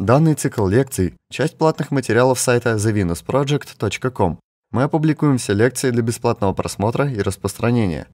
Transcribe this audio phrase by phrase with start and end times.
[0.00, 4.40] Данный цикл лекций– часть платных материалов сайта thevenusproject.com.
[4.70, 8.06] Мы опубликуем все лекции для бесплатного просмотра и распространения.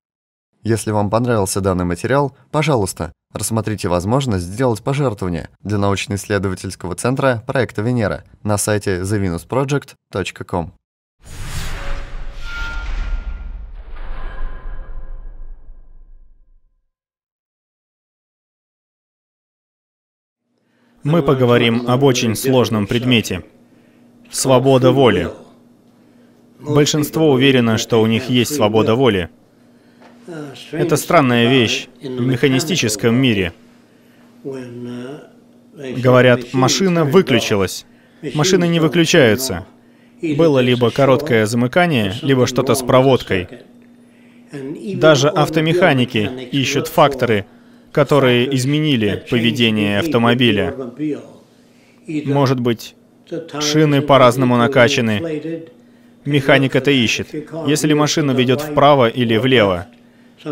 [0.64, 8.24] Если вам понравился данный материал, пожалуйста, рассмотрите возможность сделать пожертвование для научно-исследовательского центра проекта Венера
[8.42, 10.72] на сайте thevenusproject.com.
[21.06, 23.44] Мы поговорим об очень сложном предмете—
[24.32, 25.30] свобода воли.
[26.58, 29.28] Большинство уверено, что у них есть свобода воли.
[30.72, 33.52] Это странная вещь в механистическом мире.
[35.72, 37.86] Говорят, машина выключилась.
[38.34, 39.64] Машины не выключаются.
[40.20, 43.46] Было либо короткое замыкание, либо что-то с проводкой.
[44.96, 47.46] Даже автомеханики ищут факторы,
[47.96, 50.74] которые изменили поведение автомобиля.
[52.26, 52.94] Может быть,
[53.58, 55.64] шины по-разному накачаны.
[56.26, 57.28] Механик это ищет.
[57.66, 59.86] Если машина ведет вправо или влево,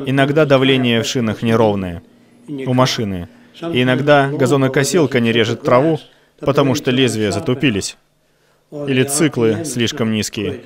[0.07, 2.03] иногда давление в шинах неровное
[2.49, 3.29] у машины.
[3.75, 6.01] И иногда газонокосилка не режет траву,
[6.41, 7.99] потому что лезвия затупились.
[8.71, 10.63] Или циклы слишком низкие.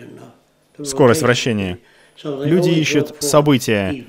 [0.84, 1.80] Скорость вращения.
[2.22, 4.04] Люди ищут события,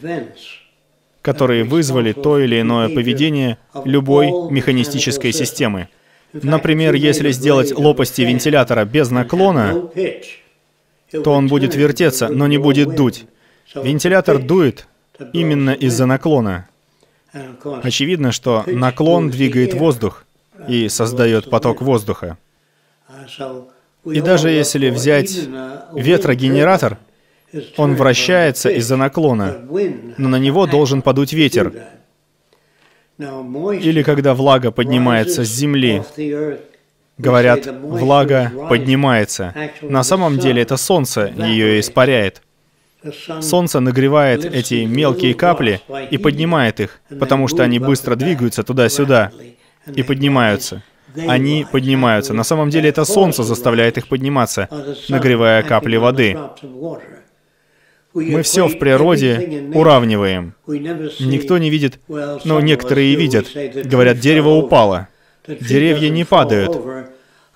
[1.22, 5.90] которые вызвали то или иное поведение любой механистической системы.
[6.34, 9.90] Например, если сделать лопасти вентилятора без наклона,
[11.12, 13.26] то он будет вертеться, но не будет дуть.
[13.74, 14.88] Вентилятор дует
[15.34, 16.68] именно из-за наклона.
[17.84, 20.26] Очевидно, что наклон двигает воздух
[20.68, 22.38] и создает поток воздуха.
[24.06, 25.32] И даже если взять
[25.94, 26.98] ветрогенератор,
[27.78, 29.62] он вращается из-за наклона,
[30.18, 31.74] но на него должен подуть ветер.
[33.18, 36.04] Или когда влага поднимается с земли,
[37.18, 39.54] говорят, влага поднимается.
[39.82, 42.42] На самом деле это солнце ее испаряет.
[43.42, 45.82] Солнце нагревает эти мелкие капли
[46.12, 49.32] и поднимает их, потому что они быстро двигаются туда-сюда
[49.96, 50.84] и поднимаются.
[51.28, 52.34] Они поднимаются.
[52.34, 54.70] На самом деле это солнце заставляет их подниматься,
[55.10, 56.38] нагревая капли воды.
[58.14, 60.56] Мы все в природе уравниваем.
[60.68, 63.48] Никто не видит, но некоторые и видят.
[63.86, 65.08] Говорят, дерево упало.
[65.48, 66.78] Деревья не падают.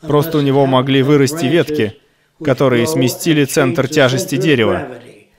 [0.01, 1.97] Просто у него могли вырасти ветки,
[2.43, 4.87] которые сместили центр тяжести дерева.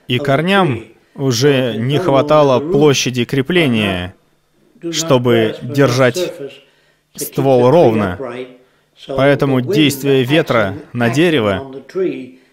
[0.07, 0.83] И корням
[1.15, 4.15] уже не хватало площади крепления,
[4.91, 6.33] чтобы держать
[7.15, 8.19] ствол ровно.
[9.07, 11.75] Поэтому действие ветра на дерево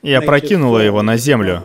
[0.02, 1.64] и опрокинуло его на землю.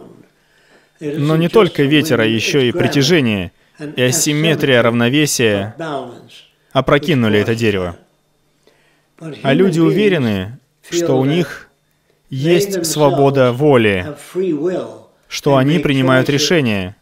[0.99, 3.51] Но не только ветер, а еще и притяжение
[3.95, 5.75] и асимметрия равновесия
[6.71, 7.97] опрокинули это дерево.
[9.43, 10.59] А люди уверены,
[10.89, 11.69] что у них
[12.29, 14.15] есть свобода воли,
[15.27, 16.95] что они принимают решения.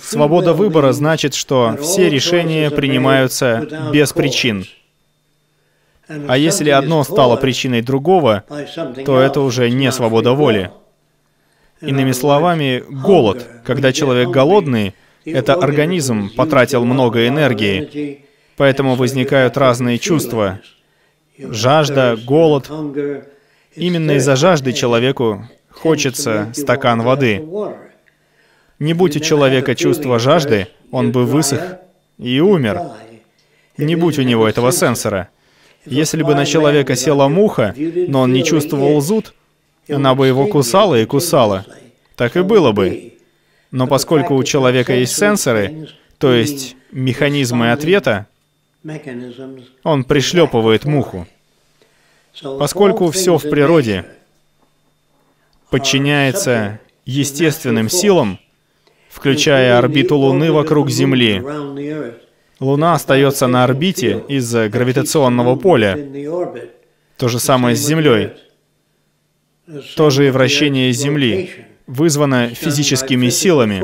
[0.00, 4.66] Свобода выбора значит, что все решения принимаются без причин.
[6.08, 8.44] А если одно стало причиной другого,
[9.04, 10.70] то это уже не свобода воли.
[11.86, 13.46] Иными словами, голод.
[13.64, 18.24] Когда человек голодный, это организм потратил много энергии,
[18.56, 20.60] поэтому возникают разные чувства.
[21.38, 22.70] Жажда, голод.
[23.74, 27.42] Именно из-за жажды человеку хочется стакан воды.
[28.78, 31.76] Не будь у человека чувства жажды, он бы высох
[32.18, 32.80] и умер.
[33.76, 35.28] Не будь у него этого сенсора.
[35.84, 39.34] Если бы на человека села муха, но он не чувствовал зуд,
[39.88, 41.66] она бы его кусала и кусала.
[42.16, 43.14] Так и было бы.
[43.70, 48.26] Но поскольку у человека есть сенсоры, то есть механизмы ответа,
[49.82, 51.26] он пришлепывает муху.
[52.58, 54.04] Поскольку все в природе
[55.70, 58.38] подчиняется естественным силам,
[59.08, 61.42] включая орбиту Луны вокруг Земли,
[62.60, 65.98] Луна остается на орбите из-за гравитационного поля.
[67.16, 68.32] То же самое с Землей.
[69.96, 73.82] То же и вращение Земли вызвано физическими силами.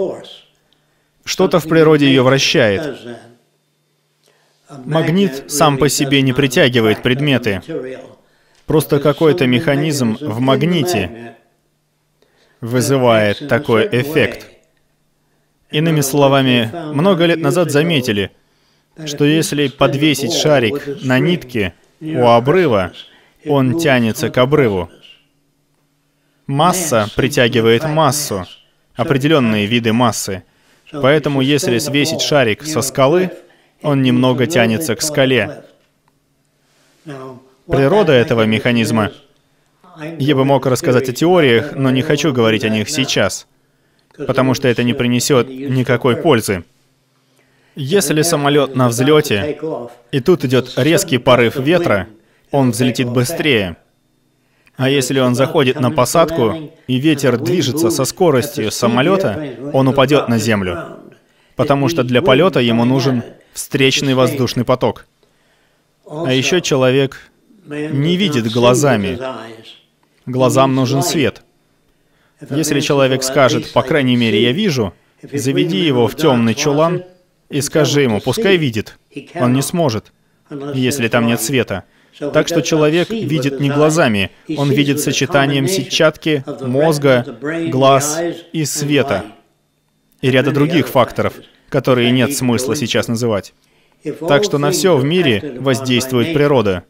[1.24, 2.98] Что-то в природе ее вращает.
[4.84, 7.62] Магнит сам по себе не притягивает предметы.
[8.66, 11.36] Просто какой-то механизм в магните
[12.60, 14.46] вызывает такой эффект.
[15.70, 18.30] Иными словами, много лет назад заметили,
[19.06, 22.92] что если подвесить шарик на нитке у обрыва,
[23.46, 24.90] он тянется к обрыву.
[26.50, 28.44] Масса притягивает массу,
[28.96, 30.42] определенные виды массы.
[30.90, 33.30] Поэтому если свесить шарик со скалы,
[33.82, 35.62] он немного тянется к скале.
[37.68, 39.12] Природа этого механизма.
[40.18, 43.46] Я бы мог рассказать о теориях, но не хочу говорить о них сейчас,
[44.16, 46.64] потому что это не принесет никакой пользы.
[47.76, 49.56] Если самолет на взлете,
[50.10, 52.08] и тут идет резкий порыв ветра,
[52.50, 53.76] он взлетит быстрее.
[54.80, 60.38] А если он заходит на посадку, и ветер движется со скоростью самолета, он упадет на
[60.38, 60.96] землю.
[61.54, 63.22] Потому что для полета ему нужен
[63.52, 65.04] встречный воздушный поток.
[66.06, 67.30] А еще человек
[67.66, 69.18] не видит глазами.
[70.24, 71.42] Глазам нужен свет.
[72.48, 74.94] Если человек скажет, по крайней мере, я вижу,
[75.30, 77.04] заведи его в темный чулан
[77.50, 78.96] и скажи ему, пускай видит.
[79.34, 80.10] Он не сможет,
[80.72, 81.84] если там нет света.
[82.18, 87.24] Так что человек видит не глазами, он видит сочетанием сетчатки, мозга,
[87.68, 88.20] глаз
[88.52, 89.24] и света.
[90.20, 91.34] И ряда других факторов,
[91.68, 93.54] которые нет смысла сейчас называть.
[94.28, 96.84] Так что на все в мире воздействует природа.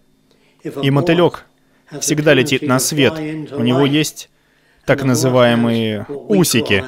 [0.82, 1.46] И мотылек
[2.00, 3.14] всегда летит на свет.
[3.19, 4.31] У него есть
[4.84, 6.84] так называемые усики.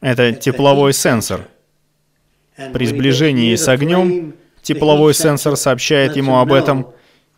[0.00, 1.48] Это тепловой сенсор.
[2.72, 6.88] При сближении с огнем тепловой сенсор сообщает ему об этом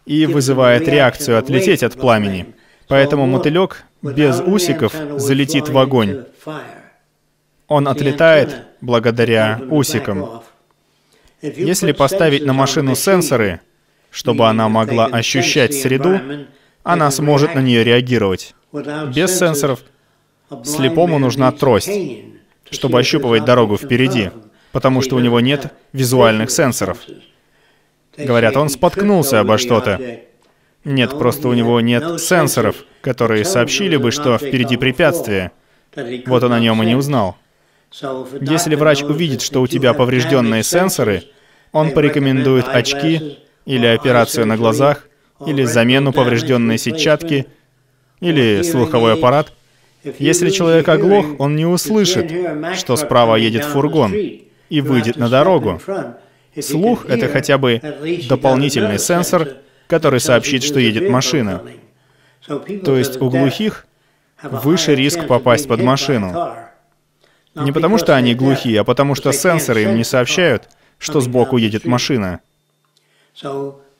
[0.06, 2.54] и вызывает реакцию отлететь от пламени.
[2.88, 6.24] Поэтому мотылек без усиков залетит в огонь.
[7.66, 10.42] Он отлетает благодаря усикам.
[11.42, 13.60] Если поставить на машину сенсоры,
[14.10, 16.20] чтобы она могла ощущать среду,
[16.84, 18.54] она сможет на нее реагировать.
[18.72, 19.80] Без сенсоров
[20.64, 21.90] слепому нужна трость,
[22.70, 24.30] чтобы ощупывать дорогу впереди,
[24.76, 26.98] потому что у него нет визуальных сенсоров.
[28.18, 30.20] Говорят, он споткнулся обо что-то.
[30.84, 35.52] Нет, просто у него нет сенсоров, которые сообщили бы, что впереди препятствие.
[36.26, 37.38] Вот он о нем и не узнал.
[38.42, 41.22] Если врач увидит, что у тебя поврежденные сенсоры,
[41.72, 45.08] он порекомендует очки или операцию на глазах,
[45.46, 47.46] или замену поврежденной сетчатки,
[48.20, 49.54] или слуховой аппарат.
[50.18, 52.30] Если человек оглох, он не услышит,
[52.74, 54.12] что справа едет фургон,
[54.68, 55.80] и выйдет на дорогу.
[56.60, 57.80] Слух— это хотя бы
[58.28, 59.48] дополнительный сенсор,
[59.86, 61.62] который сообщит, что едет машина.
[62.46, 63.86] То есть у глухих
[64.42, 66.54] выше риск попасть под машину.
[67.54, 70.68] Не потому что они глухие, а потому что сенсоры им не сообщают,
[70.98, 72.40] что сбоку едет машина.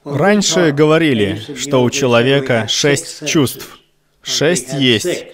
[0.04, 3.78] Раньше говорили, что у человека шесть чувств.
[4.22, 5.26] Шесть есть.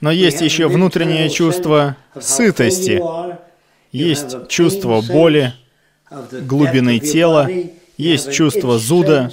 [0.00, 3.00] Но есть еще внутреннее чувство сытости.
[3.94, 5.54] Есть чувство боли,
[6.10, 7.48] глубины тела,
[7.96, 9.30] есть чувство зуда,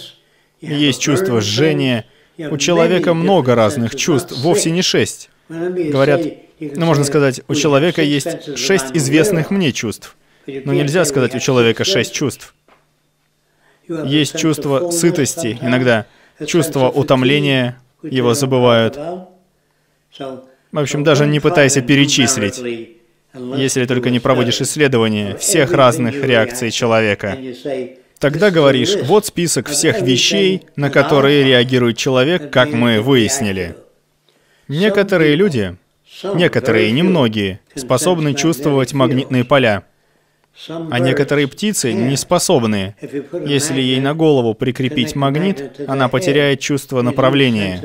[0.62, 2.06] есть чувство жжения.
[2.38, 5.32] У человека много разных чувств, вовсе не шесть.
[5.50, 6.22] Говорят,
[6.60, 10.16] ну, можно сказать, у человека есть шесть известных мне чувств.
[10.46, 12.54] Но нельзя сказать, у человека шесть чувств.
[13.88, 16.06] Есть чувство сытости, иногда
[16.46, 18.96] чувство утомления, его забывают.
[20.20, 23.01] В общем, даже не пытайся перечислить,
[23.34, 27.38] если только не проводишь исследования всех разных реакций человека.
[28.20, 33.76] Тогда говоришь, вот список всех вещей, на которые реагирует человек, как мы выяснили.
[34.68, 35.76] Некоторые люди,
[36.36, 39.86] некоторые, немногие, способны чувствовать магнитные поля.
[40.68, 42.96] А некоторые птицы не способны.
[43.46, 47.82] Если ей на голову прикрепить магнит, она потеряет чувство направления.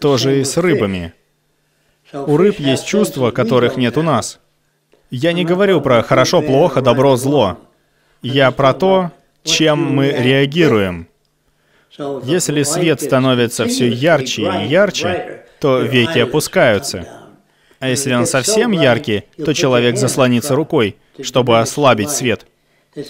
[0.00, 1.12] То же и с рыбами.
[2.12, 4.38] У рыб есть чувства, которых нет у нас.
[5.10, 7.58] Я не говорю про хорошо, плохо, добро, зло.
[8.22, 9.10] Я про то,
[9.44, 11.08] чем мы реагируем.
[12.24, 17.08] Если свет становится все ярче и ярче, то веки опускаются.
[17.78, 22.46] А если он совсем яркий, то человек заслонится рукой, чтобы ослабить свет.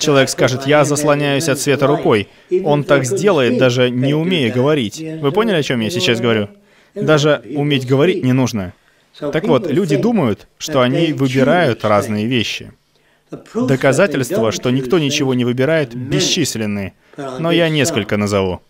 [0.01, 2.29] Человек скажет, я заслоняюсь от света рукой.
[2.65, 5.01] Он так сделает, даже не умея говорить.
[5.01, 6.49] Вы поняли, о чем я сейчас говорю?
[6.95, 8.73] Даже уметь говорить не нужно.
[9.19, 12.73] Так вот, люди думают, что они выбирают разные вещи.
[13.55, 18.61] Доказательства, что никто ничего не выбирает, бесчисленны, но я несколько назову.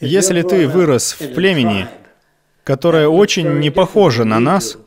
[0.00, 1.86] Если ты вырос в племени,
[2.64, 4.78] которое очень не похоже на нас,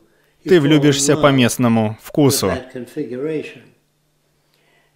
[0.43, 2.53] ты влюбишься по местному вкусу.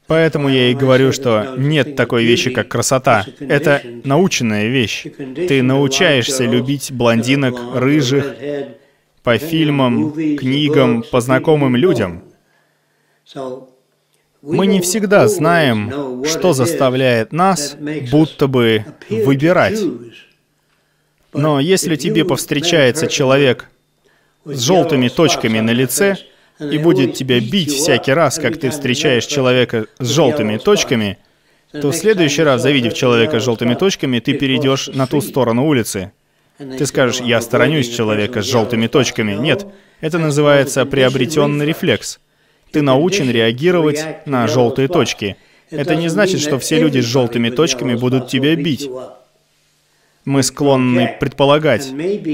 [0.07, 3.25] Поэтому я и говорю, что нет такой вещи, как красота.
[3.39, 5.05] Это наученная вещь.
[5.47, 8.35] Ты научаешься любить блондинок, рыжих,
[9.23, 12.23] по фильмам, книгам, по знакомым людям.
[14.41, 17.77] Мы не всегда знаем, что заставляет нас
[18.11, 19.79] будто бы выбирать.
[21.33, 23.69] Но если тебе повстречается человек
[24.45, 26.17] с желтыми точками на лице,
[26.59, 31.17] и будет тебя бить всякий раз, как ты встречаешь человека с желтыми точками,
[31.71, 36.11] то в следующий раз, завидев человека с желтыми точками, ты перейдешь на ту сторону улицы.
[36.57, 39.33] Ты скажешь, я сторонюсь человека с желтыми точками.
[39.33, 39.65] Нет,
[40.01, 42.19] это называется приобретенный рефлекс.
[42.71, 45.35] Ты научен реагировать на желтые точки.
[45.69, 48.89] Это не значит, что все люди с желтыми точками будут тебя бить.
[50.25, 51.91] Мы склонны предполагать.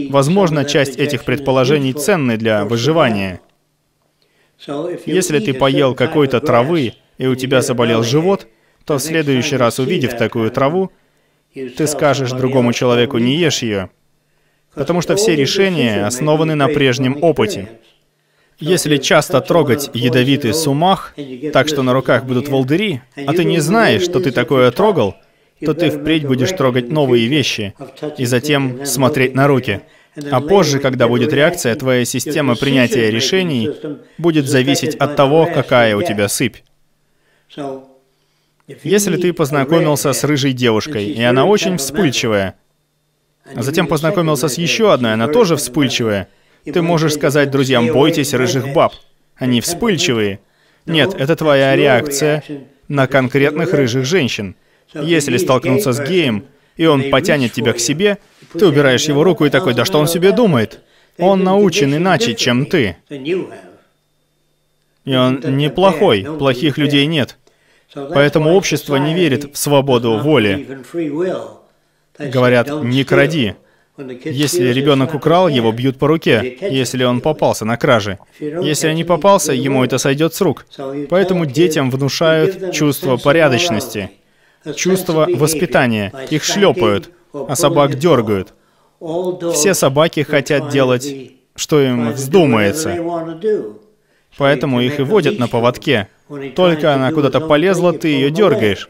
[0.10, 3.40] Возможно, часть этих предположений ценны для выживания.
[5.06, 8.48] Если ты поел какой-то травы, и у тебя заболел живот,
[8.86, 10.92] то в следующий раз, увидев такую траву,
[11.54, 13.90] ты скажешь другому человеку, не ешь ее,
[14.74, 17.70] потому что все решения основаны на прежнем опыте.
[18.60, 21.16] Если часто трогать ядовитый сумах,
[21.54, 25.16] так что на руках будут волдыри, а ты не знаешь, что ты такое трогал,
[25.64, 27.74] то ты впредь будешь трогать новые вещи
[28.18, 29.82] и затем смотреть на руки.
[30.32, 33.70] А позже, когда будет реакция, твоя система принятия решений
[34.18, 36.58] будет зависеть от того, какая у тебя сыпь.
[38.84, 42.56] Если ты познакомился с рыжей девушкой, и она очень вспыльчивая,
[43.56, 46.28] затем познакомился с еще одной, она тоже вспыльчивая,
[46.66, 48.94] ты можешь сказать друзьям, бойтесь рыжих баб.
[49.36, 50.40] Они вспыльчивые.
[50.86, 52.44] Нет, это твоя реакция
[52.88, 54.56] на конкретных рыжих женщин.
[54.94, 58.18] Если столкнуться с геем, и он потянет тебя к себе,
[58.54, 60.80] ты убираешь его руку и такой, да что он себе думает?
[61.18, 62.98] Он научен иначе, чем ты.
[65.06, 67.38] И он неплохой, плохих людей нет.
[67.94, 70.80] Поэтому общество не верит в свободу воли.
[72.20, 73.56] Говорят, не кради.
[73.98, 78.20] Если ребенок украл, его бьют по руке, если он попался на краже.
[78.40, 80.66] Если не попался, ему это сойдет с рук.
[81.10, 84.12] Поэтому детям внушают чувство порядочности,
[84.76, 86.14] чувство воспитания.
[86.30, 88.54] Их шлепают, а собак дергают.
[89.54, 91.14] Все собаки хотят делать,
[91.56, 92.98] что им вздумается.
[94.38, 96.08] Поэтому их и водят на поводке.
[96.56, 98.90] Только она куда-то полезла, ты ее дергаешь.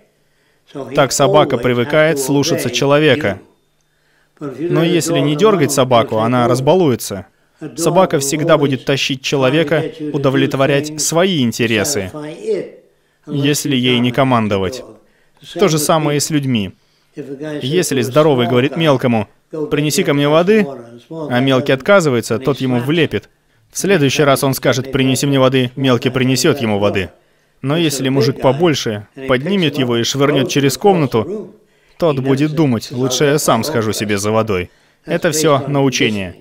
[0.96, 3.40] Так собака привыкает слушаться человека.
[4.40, 7.26] Но если не дергать собаку, она разбалуется.
[7.76, 9.84] Собака всегда будет тащить человека,
[10.14, 12.12] удовлетворять свои интересы,
[13.28, 14.84] если ей не командовать.
[15.54, 16.72] То же самое и с людьми.
[17.62, 19.28] Если здоровый говорит мелкому,
[19.72, 20.66] «Принеси ко мне воды»,
[21.10, 23.30] а мелкий отказывается, тот ему влепит.
[23.72, 27.10] В следующий раз он скажет «Принеси мне воды», мелкий принесет ему воды.
[27.62, 31.54] Но если мужик побольше, поднимет его и швырнет через комнату,
[31.98, 34.70] тот будет думать, лучше я сам схожу себе за водой.
[35.06, 36.36] Это все научение.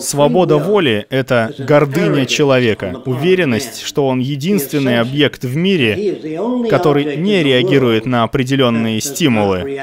[0.00, 8.04] Свобода воли— это гордыня человека, уверенность, что он единственный объект в мире, который не реагирует
[8.04, 9.80] на определенные стимулы.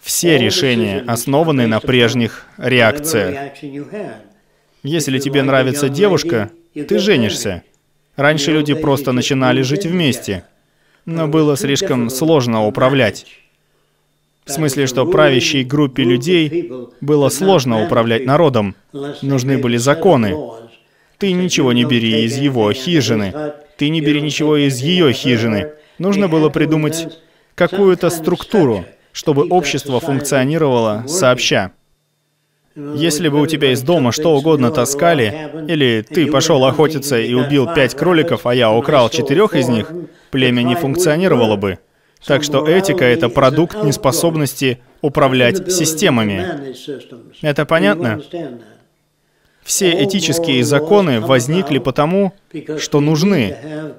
[0.00, 3.52] Все решения основаны на прежних реакциях.
[4.84, 7.62] Если тебе нравится девушка, ты женишься.
[8.16, 10.44] Раньше люди просто начинали жить вместе
[11.04, 13.26] но было слишком сложно управлять.
[14.44, 18.74] В смысле, что правящей группе людей было сложно управлять народом.
[19.22, 20.36] Нужны были законы.
[21.18, 23.32] Ты ничего не бери из его хижины.
[23.76, 25.72] Ты не бери ничего из ее хижины.
[25.98, 27.20] Нужно было придумать
[27.54, 31.72] какую-то структуру, чтобы общество функционировало сообща.
[32.74, 37.68] Если бы у тебя из дома что угодно таскали, или ты пошел охотиться и убил
[37.74, 39.92] пять кроликов, а я украл четырех из них,
[40.30, 41.78] племя не функционировало бы.
[42.24, 46.74] Так что этика— это продукт неспособности управлять системами.
[47.42, 48.22] Это понятно?
[49.62, 52.32] Все этические законы возникли потому,
[52.78, 53.56] что нужны.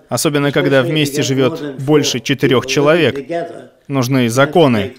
[0.09, 3.19] Особенно, когда вместе живет больше четырех человек.
[3.87, 4.93] Нужны законы.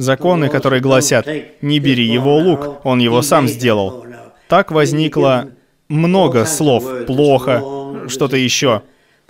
[0.00, 1.28] Законы, которые гласят
[1.60, 4.06] «не бери его лук, он его сам сделал».
[4.48, 5.50] Так возникло
[5.88, 8.80] много слов «плохо», что-то еще.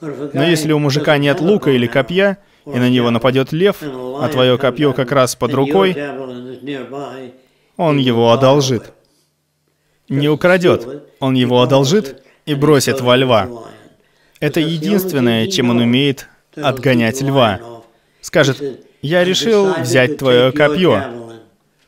[0.01, 4.59] Но если у мужика нет лука или копья, и на него нападет лев, а твое
[4.59, 5.97] копье как раз под рукой,
[7.77, 8.93] он его одолжит.
[10.09, 10.87] Не украдет,
[11.19, 13.49] он его одолжит и бросит во льва.
[14.39, 17.59] Это единственное, чем он умеет отгонять льва.
[18.21, 21.05] Скажет, я решил взять твое копье.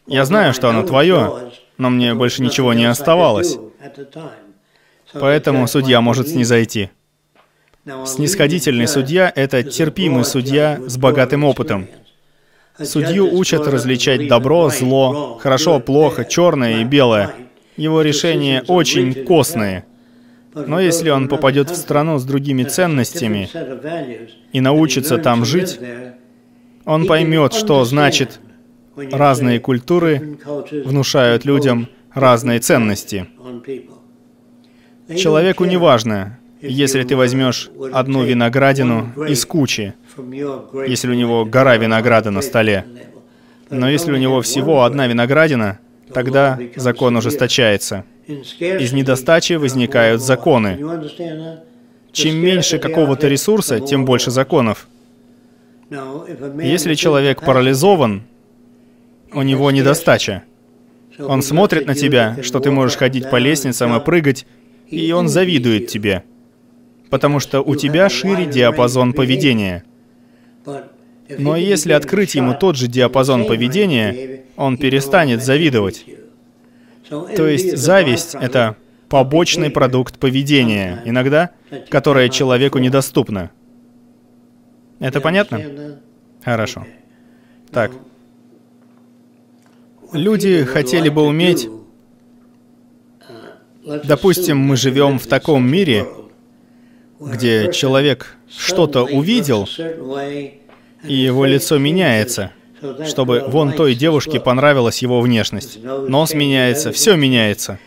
[0.06, 3.58] Я знаю, что оно твое, но мне больше ничего не оставалось.
[5.12, 6.90] Поэтому судья может снизойти.
[8.06, 11.88] Снисходительный судья— это терпимый судья с богатым опытом.
[12.80, 17.34] Судью учат различать добро, зло, хорошо, плохо, черное и белое.
[17.76, 19.84] Его решения очень костные.
[20.54, 23.48] Но если он попадет в страну с другими ценностями
[24.52, 25.78] и научится там жить,
[26.84, 28.40] он поймет, что значит
[28.96, 30.38] разные культуры
[30.84, 33.26] внушают людям разные ценности.
[35.16, 39.94] Человеку не важно, Если ты возьмешь одну виноградину из кучи,
[40.86, 42.84] если у него гора винограда на столе,
[43.68, 45.80] но если у него всего одна виноградина,
[46.14, 48.04] тогда закон ужесточается.
[48.28, 50.78] Из недостачи возникают законы.
[52.12, 54.86] Чем меньше какого-то ресурса, тем больше законов.
[56.62, 58.22] Если человек парализован,
[59.32, 60.42] у него недостача.
[61.18, 64.46] Он смотрит на тебя, что ты можешь ходить по лестницам и прыгать,
[64.88, 66.24] и он завидует тебе,
[67.10, 69.84] потому что у тебя шире диапазон поведения.
[71.38, 76.04] Но если открыть ему тот же диапазон поведения, он перестанет завидовать.
[77.08, 78.76] То есть зависть— это
[79.08, 81.50] побочный продукт поведения, иногда,
[81.90, 83.50] которое человеку недоступно.
[85.02, 85.98] Это понятно?
[86.44, 86.86] Хорошо.
[87.72, 87.90] Так.
[90.12, 91.68] Люди хотели бы уметь...
[94.04, 96.06] Допустим, мы живем в таком мире,
[97.18, 99.68] где человек что-то увидел,
[101.02, 102.52] и его лицо меняется,
[103.04, 105.82] чтобы вон той девушке понравилась его внешность.
[105.82, 107.80] Нос меняется, все меняется.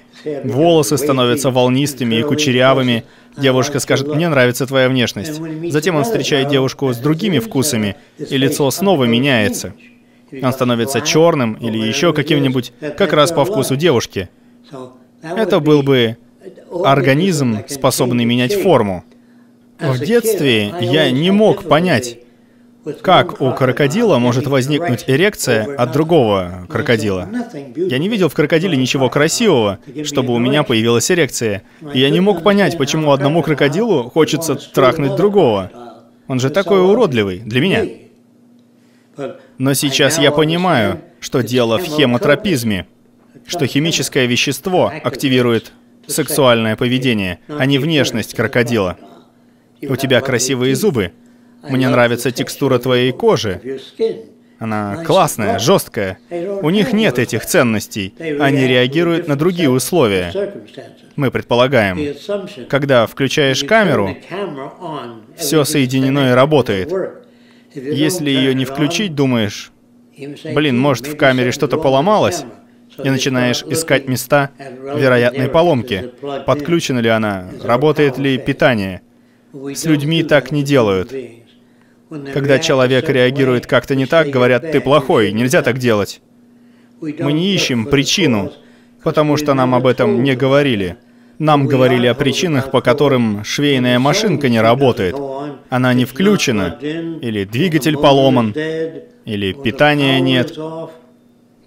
[0.43, 3.03] Волосы становятся волнистыми и кучерявыми.
[3.37, 5.41] Девушка скажет, мне нравится твоя внешность.
[5.71, 9.73] Затем он встречает девушку с другими вкусами, и лицо снова меняется.
[10.41, 14.29] Он становится черным или еще каким-нибудь, как раз по вкусу девушки.
[15.21, 16.17] Это был бы
[16.83, 19.03] организм, способный менять форму.
[19.79, 22.19] В детстве я не мог понять,
[23.01, 27.27] как у крокодила может возникнуть эрекция от другого крокодила?
[27.75, 31.63] Я не видел в крокодиле ничего красивого, чтобы у меня появилась эрекция.
[31.93, 35.71] И я не мог понять, почему одному крокодилу хочется трахнуть другого.
[36.27, 37.85] Он же такой уродливый для меня.
[39.57, 42.87] Но сейчас я понимаю, что дело в хемотропизме,
[43.47, 45.71] что химическое вещество активирует
[46.07, 48.97] сексуальное поведение, а не внешность крокодила.
[49.81, 51.13] У тебя красивые зубы,
[51.69, 53.79] мне нравится текстура твоей кожи.
[54.57, 56.17] Она классная, жесткая.
[56.61, 58.13] У них нет этих ценностей.
[58.39, 60.31] Они реагируют на другие условия.
[61.15, 62.15] Мы предполагаем.
[62.69, 64.15] Когда включаешь камеру,
[65.35, 66.93] все соединено и работает.
[67.73, 69.71] Если ее не включить, думаешь,
[70.17, 72.45] блин, может в камере что-то поломалось?
[73.03, 76.11] И начинаешь искать места вероятной поломки.
[76.45, 77.49] Подключена ли она?
[77.61, 79.01] Работает ли питание?
[79.51, 81.13] С людьми так не делают.
[82.33, 86.21] Когда человек реагирует как-то не так, говорят, ты плохой, нельзя так делать.
[87.01, 88.51] Мы не ищем причину,
[89.03, 90.97] потому что нам об этом не говорили.
[91.37, 95.15] Нам говорили о причинах, по которым швейная машинка не работает.
[95.69, 98.53] Она не включена, или двигатель поломан,
[99.25, 100.57] или питания нет.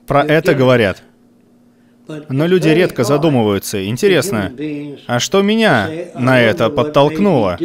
[0.06, 1.02] Про это говорят.
[2.30, 3.87] Но люди редко задумываются.
[3.87, 4.52] Интересно,
[5.06, 7.58] а что меня на это подтолкнуло?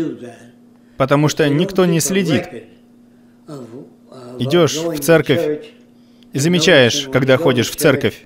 [0.97, 2.47] потому что никто не следит.
[4.39, 5.65] Идешь в церковь
[6.31, 8.25] и замечаешь, когда ходишь в церковь,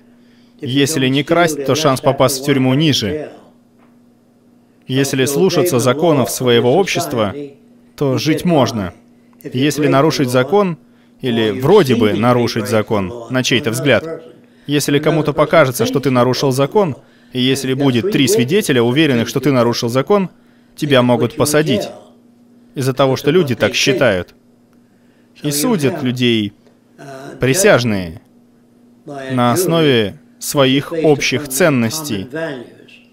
[0.60, 3.30] если не красть, то шанс попасть в тюрьму ниже.
[4.86, 7.34] Если слушаться законов своего общества,
[7.96, 8.94] то жить можно.
[9.42, 10.78] Если нарушить закон,
[11.20, 14.24] или вроде бы нарушить закон, на чей-то взгляд,
[14.66, 16.96] если кому-то покажется, что ты нарушил закон,
[17.32, 20.30] и если будет три свидетеля, уверенных, что ты нарушил закон,
[20.76, 21.88] тебя могут посадить
[22.74, 24.34] из-за того, что люди так считают.
[25.42, 26.52] И судят людей
[27.40, 28.20] присяжные
[29.06, 32.28] на основе своих общих ценностей,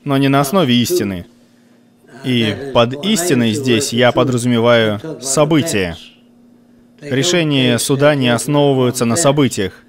[0.04, 1.26] но не на основе истины.
[2.24, 5.98] И под истиной здесь я подразумеваю события.
[7.02, 9.84] Решения суда не основываются на событиях.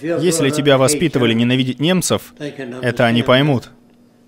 [0.00, 3.70] Если тебя воспитывали ненавидеть немцев, это они поймут.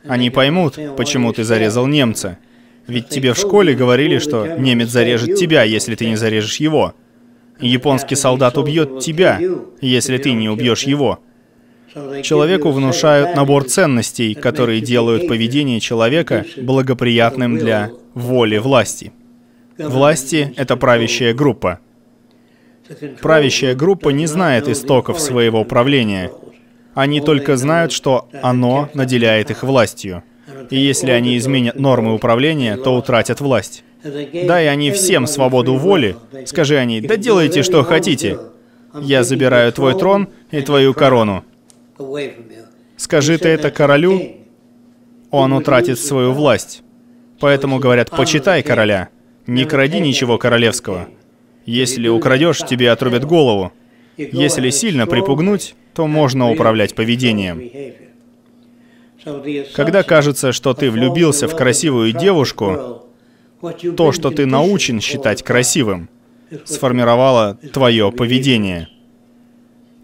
[0.05, 2.39] Они поймут, почему ты зарезал немца.
[2.89, 6.95] Ведь тебе в школе говорили, что немец зарежет тебя, если ты не зарежешь его.
[7.63, 9.41] Японский солдат убьет тебя,
[9.81, 11.21] если ты не убьешь его.
[12.23, 19.13] Человеку внушают набор ценностей, которые делают поведение человека благоприятным для воли власти.
[19.79, 21.81] Власти— это правящая группа.
[23.21, 26.31] Правящая группа не знает истоков своего правления.
[26.95, 30.23] Они только знают, что оно наделяет их властью.
[30.71, 33.85] И если они изменят нормы управления, то утратят власть.
[34.05, 38.39] Дай они всем свободу воли, скажи они, да делайте, что хотите.
[39.01, 41.45] Я забираю твой трон и твою корону.
[42.97, 44.21] Скажи ты это королю,
[45.31, 46.83] он утратит свою власть.
[47.41, 49.09] Поэтому говорят, почитай короля,
[49.47, 51.09] не кради ничего королевского.
[51.65, 53.73] Если украдешь, тебе отрубят голову.
[54.17, 57.63] Если сильно припугнуть, то можно управлять поведением.
[59.75, 63.03] Когда кажется, что ты влюбился в красивую девушку,
[63.97, 66.09] то, что ты научен считать красивым,
[66.65, 68.89] сформировало твое поведение.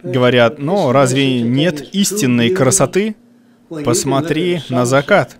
[0.02, 3.16] Говорят, ну разве нет истинной красоты?
[3.68, 5.38] Посмотри на закат.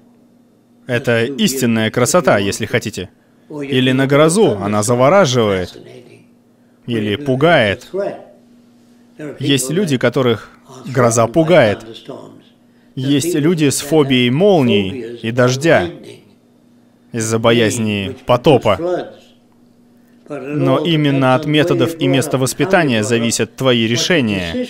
[0.87, 3.11] Это истинная красота, если хотите.
[3.51, 5.79] Или на грозу, она завораживает.
[6.87, 7.91] Или пугает.
[9.39, 10.51] Есть люди, которых
[10.87, 11.85] гроза пугает.
[12.95, 15.89] Есть люди с фобией молний и дождя
[17.13, 19.13] из-за боязни потопа.
[20.29, 24.67] Но именно от методов и места воспитания зависят твои решения.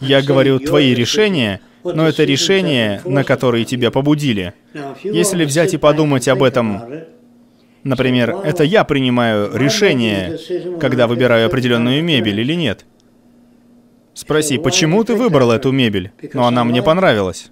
[0.00, 4.54] Я говорю «твои решения», но это решения, на которые тебя побудили.
[5.02, 6.82] Если взять и подумать об этом,
[7.84, 10.38] например, это я принимаю решение,
[10.80, 12.84] когда выбираю определенную мебель или нет.
[14.14, 17.50] Спроси, почему ты выбрал эту мебель, но она мне понравилась?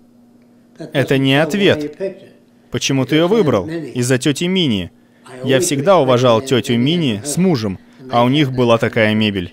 [0.93, 2.34] Это не ответ.
[2.75, 3.69] Почему ты ее выбрал?
[3.69, 4.91] Из-за тети Мини.
[5.45, 7.79] Я всегда уважал тетю Мини с мужем,
[8.11, 9.53] а у них была такая мебель.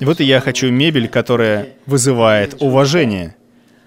[0.00, 3.36] Вот и я хочу мебель, которая вызывает уважение.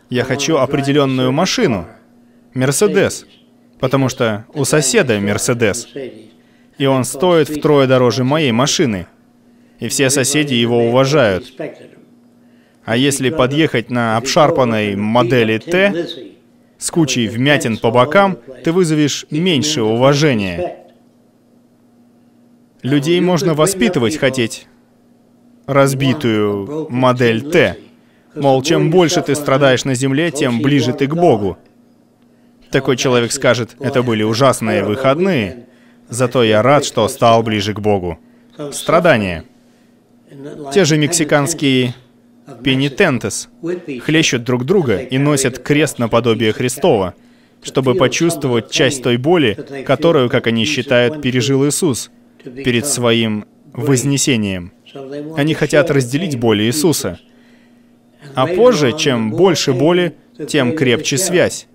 [0.09, 1.85] Я хочу определенную машину.
[2.53, 3.25] Мерседес.
[3.77, 5.89] Потому что у соседа Мерседес.
[6.77, 9.07] И он стоит втрое дороже моей машины.
[9.81, 11.53] И все соседи его уважают.
[12.85, 16.07] А если подъехать на обшарпанной модели Т
[16.79, 20.77] с кучей вмятин по бокам, ты вызовешь меньше уважения.
[22.81, 24.67] Людей можно воспитывать хотеть
[25.67, 27.77] разбитую модель Т.
[28.33, 31.57] Мол, чем больше ты страдаешь на земле, тем ближе ты к Богу.
[32.71, 35.65] Такой человек скажет, это были ужасные выходные,
[36.07, 38.17] зато я рад, что стал ближе к Богу.
[38.71, 39.43] Страдания.
[40.73, 41.93] Те же мексиканские
[42.63, 43.49] пенитентес
[44.03, 47.13] хлещут друг друга и носят крест наподобие Христова,
[47.61, 52.09] чтобы почувствовать часть той боли, которую, как они считают, пережил Иисус
[52.43, 54.71] перед своим вознесением.
[55.37, 57.19] Они хотят разделить боль Иисуса.
[58.35, 60.15] А позже, чем больше боли,
[60.47, 61.67] тем крепче связь.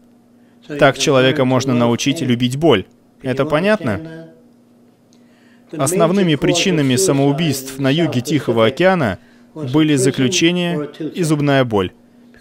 [0.78, 2.86] Так человека можно научить любить боль.
[3.22, 4.30] Это понятно?
[5.72, 9.18] Основными причинами самоубийств на юге Тихого океана
[9.54, 11.92] были заключение и зубная боль.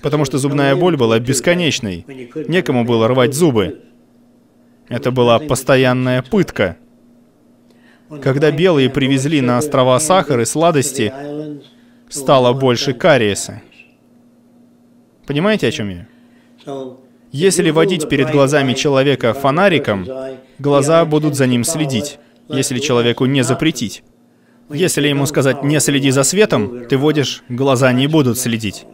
[0.02, 2.06] Потому что зубная боль была бесконечной.
[2.48, 3.82] Некому было рвать зубы.
[4.90, 6.78] Это была постоянная пытка.
[8.22, 11.14] Когда белые привезли на острова сахар и сладости,
[12.10, 13.62] стало больше кариеса.
[15.26, 16.08] Понимаете, о чем я?
[17.32, 20.08] Если водить перед глазами человека фонариком,
[20.60, 24.04] глаза будут за ним следить, если человеку не запретить.
[24.74, 28.86] Если ему сказать «не следи за светом», ты водишь, глаза не будут следить.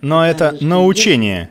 [0.00, 1.50] Но это научение.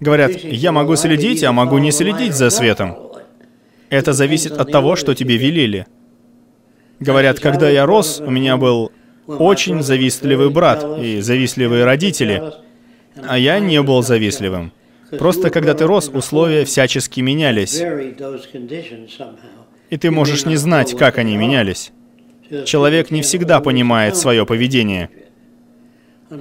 [0.00, 2.96] Говорят, я могу следить, а могу не следить за светом.
[3.88, 5.86] Это зависит от того, что тебе велели.
[7.00, 8.92] Говорят, когда я рос, у меня был
[9.26, 12.42] очень завистливый брат и завистливые родители,
[13.26, 14.72] а я не был завистливым.
[15.18, 17.82] Просто когда ты рос, условия всячески менялись.
[19.90, 21.92] И ты можешь не знать, как они менялись.
[22.64, 25.10] Человек не всегда понимает свое поведение.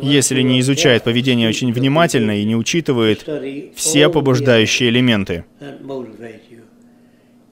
[0.02, 3.28] Если не изучает поведение очень внимательно и не учитывает
[3.76, 5.46] все побуждающие элементы.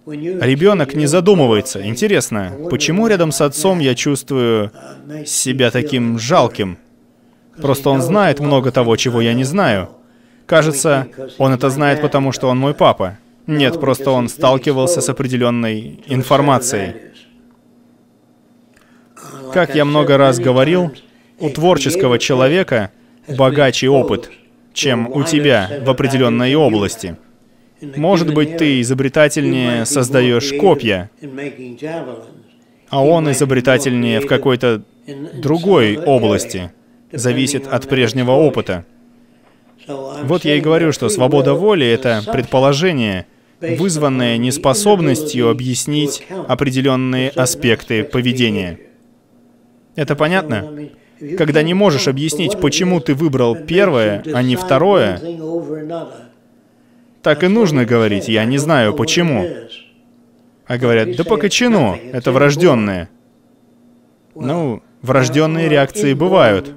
[0.06, 1.86] Ребенок не задумывается.
[1.86, 4.72] Интересно, почему рядом с отцом я чувствую
[5.26, 6.78] себя таким жалким?
[7.62, 9.90] Просто он знает много того, чего я не знаю.
[10.46, 13.18] Кажется, он это знает, потому что он мой папа.
[13.48, 16.94] Нет, просто он сталкивался с определенной информацией.
[19.54, 20.92] Как я много раз говорил,
[21.40, 22.92] у творческого человека
[23.28, 24.32] богаче опыт,
[24.74, 27.18] чем у тебя в определенной области.
[27.82, 31.12] Может быть, ты изобретательнее создаешь копья,
[32.90, 34.84] а он изобретательнее в какой-то
[35.34, 36.72] другой области.
[37.12, 38.86] Зависит от прежнего опыта.
[39.88, 43.26] Вот я и говорю, что свобода воли— это предположение,
[43.62, 48.80] вызванное неспособностью объяснить определенные аспекты поведения.
[49.98, 50.90] Это понятно?
[51.38, 55.20] Когда не можешь объяснить, почему ты выбрал первое, а не второе,
[57.24, 59.46] так и нужно говорить, я не знаю почему.
[60.68, 63.10] А говорят, да по кочану, это врожденное.
[64.36, 66.72] Ну, врожденные реакции бывают.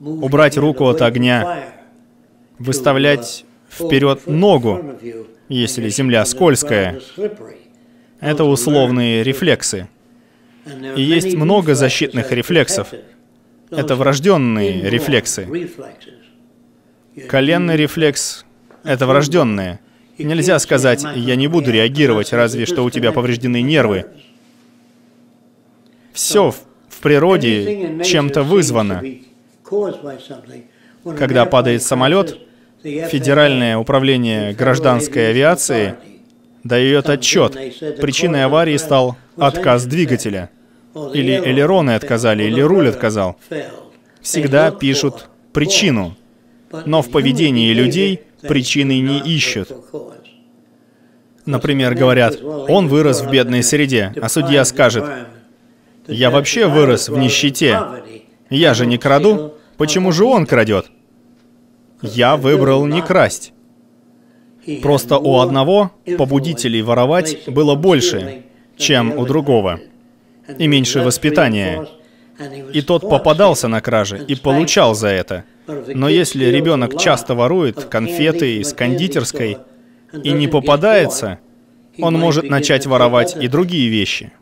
[0.00, 1.64] Убрать руку от огня,
[2.58, 4.96] выставлять вперед ногу,
[5.48, 7.00] если земля скользкая.
[8.20, 9.88] Это условные рефлексы.
[10.96, 12.88] И есть много защитных рефлексов.
[13.70, 15.70] Это врожденные рефлексы.
[17.28, 18.44] Коленный рефлекс—
[18.84, 19.80] это врожденное.
[20.18, 24.06] Нельзя сказать, я не буду реагировать, разве что у тебя повреждены нервы.
[26.12, 26.56] Все в,
[26.88, 29.02] в природе чем-то вызвано.
[31.16, 32.38] Когда падает самолет,
[32.82, 35.94] Федеральное управление гражданской авиации
[36.64, 37.52] дает отчет.
[38.00, 40.50] Причиной аварии стал отказ двигателя.
[41.12, 43.36] Или элероны отказали, или руль отказал.
[44.20, 46.16] Всегда пишут причину.
[46.86, 49.70] Но в поведении людей причины не ищут.
[51.46, 55.04] Например, говорят, он вырос в бедной среде, а судья скажет,
[56.06, 57.80] я вообще вырос в нищете.
[58.50, 59.54] Я же не краду.
[59.76, 60.86] Почему же он крадет?
[62.02, 63.53] Я выбрал не красть.
[64.82, 68.42] Просто у одного побудителей воровать было больше,
[68.76, 69.80] чем у другого,
[70.58, 71.86] и меньше воспитания.
[72.72, 75.44] И тот попадался на кражи и получал за это.
[75.66, 79.58] Но если ребенок часто ворует конфеты из кондитерской
[80.22, 81.38] и не попадается,
[81.98, 84.32] он может начать воровать и другие вещи.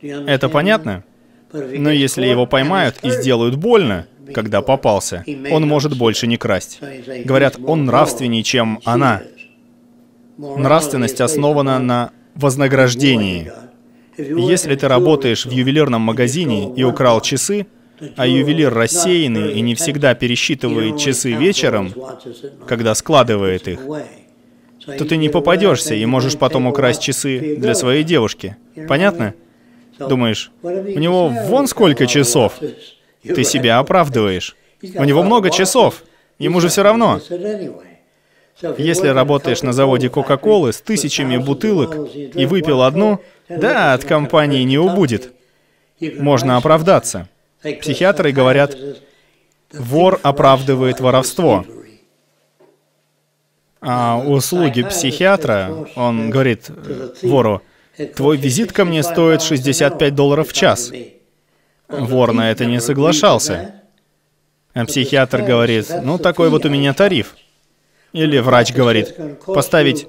[0.00, 1.04] Это понятно?
[1.52, 6.80] Но если его поймают и сделают больно, когда попался, он может больше не красть.
[7.24, 9.22] Говорят, он нравственнее, чем она.
[10.38, 13.52] Нравственность основана на вознаграждении.
[14.16, 17.66] Если ты работаешь в ювелирном магазине и украл часы,
[18.16, 21.94] а ювелир рассеянный и не всегда пересчитывает часы вечером,
[22.66, 23.80] когда складывает их,
[24.86, 28.56] то ты не попадешься и можешь потом украсть часы для своей девушки.
[28.88, 29.34] Понятно?
[29.98, 30.68] Думаешь, у
[30.98, 32.58] него вон сколько часов.
[33.22, 34.56] Ты себя оправдываешь.
[34.82, 36.02] У него много часов.
[36.38, 37.20] Ему же все равно.
[38.78, 44.78] Если работаешь на заводе Кока-Колы с тысячами бутылок и выпил одну, да, от компании не
[44.78, 45.32] убудет.
[46.00, 47.28] Можно оправдаться.
[47.62, 48.76] Психиатры говорят,
[49.72, 51.64] вор оправдывает воровство.
[53.80, 56.70] А услуги психиатра, он говорит
[57.22, 57.62] вору,
[58.14, 60.92] твой визит ко мне стоит 65 долларов в час.
[61.88, 63.74] Вор на это не соглашался.
[64.72, 67.34] А психиатр говорит, ну такой вот у меня тариф.
[68.12, 69.14] Или врач говорит,
[69.46, 70.06] поставить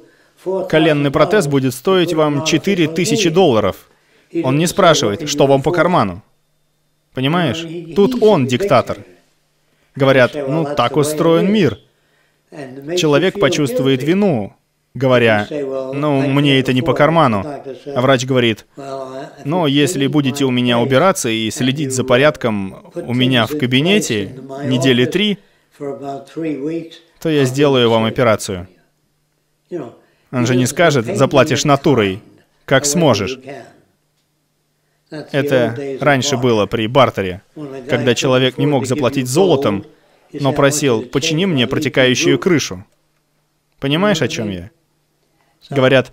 [0.69, 3.89] коленный протез будет стоить вам 4000 долларов.
[4.43, 6.23] Он не спрашивает, что вам по карману.
[7.13, 7.65] Понимаешь?
[7.95, 8.97] Тут он диктатор.
[9.95, 11.79] Говорят, ну так устроен мир.
[12.97, 14.53] Человек почувствует вину,
[14.93, 17.43] говоря, ну, мне это не по карману.
[17.95, 18.65] А врач говорит,
[19.43, 24.35] но если будете у меня убираться и следить за порядком у меня в кабинете
[24.65, 25.39] недели три,
[27.23, 28.67] то я сделаю вам операцию.
[30.29, 32.21] Он же не скажет, заплатишь натурой,
[32.65, 33.39] как сможешь.
[35.09, 37.41] Это раньше было при бартере,
[37.87, 39.85] когда человек не мог заплатить золотом,
[40.33, 42.85] но просил, почини мне протекающую крышу.
[43.79, 44.69] Понимаешь, о чем я?
[45.69, 46.11] Говорят,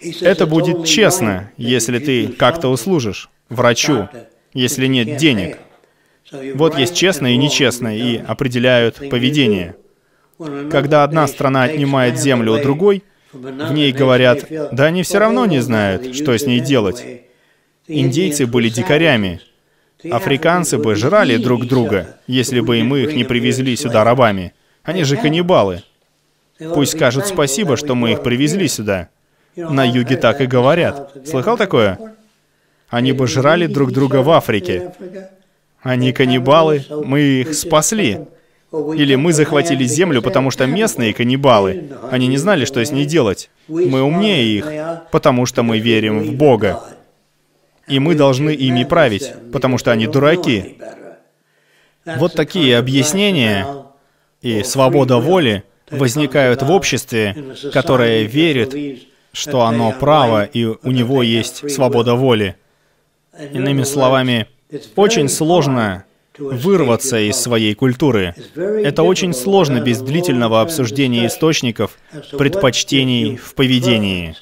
[0.00, 4.08] это будет честно, если ты как-то услужишь врачу,
[4.54, 5.58] если нет денег.
[6.54, 9.76] Вот есть честно и нечестно, и определяют поведение.
[10.70, 13.02] Когда одна страна отнимает землю у другой,
[13.32, 17.04] в ней говорят, да они все равно не знают, что с ней делать.
[17.86, 19.40] Индейцы были дикарями.
[20.10, 24.52] Африканцы бы жрали друг друга, если бы и мы их не привезли сюда рабами.
[24.82, 25.82] Они же каннибалы.
[26.74, 29.08] Пусть скажут спасибо, что мы их привезли сюда.
[29.56, 31.12] На юге так и говорят.
[31.26, 31.98] Слыхал такое?
[32.88, 34.92] Они бы жрали друг друга в Африке.
[35.80, 38.20] Они каннибалы, мы их спасли.
[38.72, 41.90] Или мы захватили землю, потому что местные каннибалы.
[42.10, 43.50] Они не знали, что с ней делать.
[43.68, 44.66] Мы умнее их,
[45.10, 46.82] потому что мы верим в Бога.
[47.86, 50.78] И мы должны ими править, потому что они дураки.
[52.04, 53.66] Вот такие объяснения
[54.40, 57.36] и свобода воли возникают в обществе,
[57.72, 58.74] которое верит,
[59.32, 62.56] что оно право и у него есть свобода воли.
[63.52, 64.46] Иными словами,
[64.96, 66.04] очень сложно
[66.38, 68.34] вырваться из своей культуры.
[68.54, 71.98] Это очень сложно без длительного обсуждения источников,
[72.36, 74.36] предпочтений в поведении.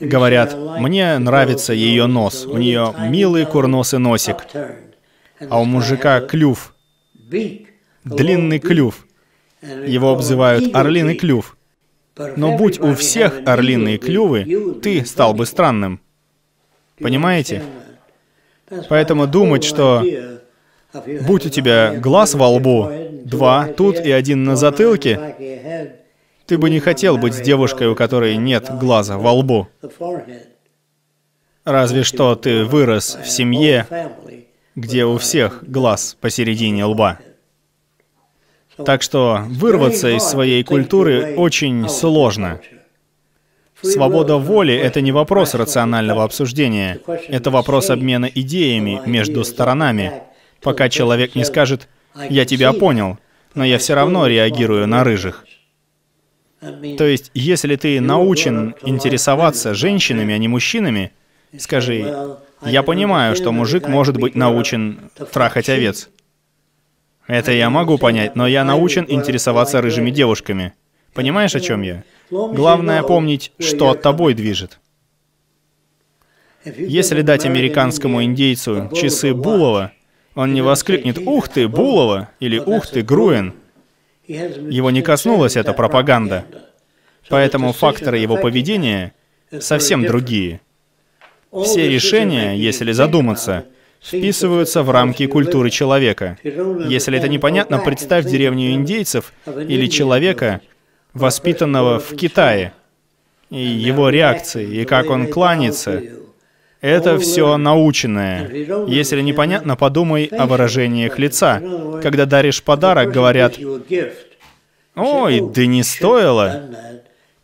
[0.00, 4.36] Говорят, мне нравится ее нос, у нее милый курносый носик,
[5.48, 6.74] а у мужика клюв,
[8.04, 9.06] длинный клюв.
[9.60, 11.56] Его обзывают орлиный клюв.
[12.36, 16.00] Но будь у всех орлиные клювы, ты стал бы странным.
[16.98, 17.62] Понимаете?
[18.88, 20.02] Поэтому думать, что
[21.26, 22.90] будь у тебя глаз во лбу,
[23.24, 25.94] два тут и один на затылке,
[26.46, 29.68] ты бы не хотел быть с девушкой, у которой нет глаза во лбу.
[31.64, 33.86] Разве что ты вырос в семье,
[34.74, 37.18] где у всех глаз посередине лба.
[38.86, 42.60] Так что вырваться из своей культуры очень сложно.
[43.82, 47.00] Свобода воли— это не вопрос рационального обсуждения.
[47.28, 50.12] Это вопрос обмена идеями между сторонами.
[50.60, 51.88] Пока человек не скажет
[52.28, 53.18] «я тебя понял»,
[53.54, 55.44] но я все равно реагирую на рыжих.
[56.60, 61.12] То есть, если ты научен интересоваться женщинами, а не мужчинами,
[61.56, 66.08] скажи, я понимаю, что мужик может быть научен трахать овец.
[67.28, 70.72] Это я могу понять, но я научен интересоваться рыжими девушками.
[71.14, 72.02] Понимаешь, о чем я?
[72.30, 74.78] Главное помнить, что от тобой движет.
[76.64, 79.92] Если дать американскому индейцу часы Булова,
[80.34, 83.54] он не воскликнет «Ух ты, Булова!» или «Ух ты, Груен!»
[84.26, 86.44] Его не коснулась эта пропаганда.
[87.28, 89.14] Поэтому факторы его поведения
[89.58, 90.60] совсем другие.
[91.50, 93.64] Все решения, если задуматься,
[94.02, 96.38] вписываются в рамки культуры человека.
[96.42, 100.60] Если это непонятно, представь деревню индейцев или человека,
[101.14, 102.72] воспитанного в Китае,
[103.50, 106.02] и его реакции, и как он кланяется.
[106.80, 108.48] Это все наученное.
[108.86, 111.60] Если непонятно, подумай о выражениях лица.
[112.02, 113.58] Когда даришь подарок, говорят,
[114.94, 116.70] «Ой, да не стоило».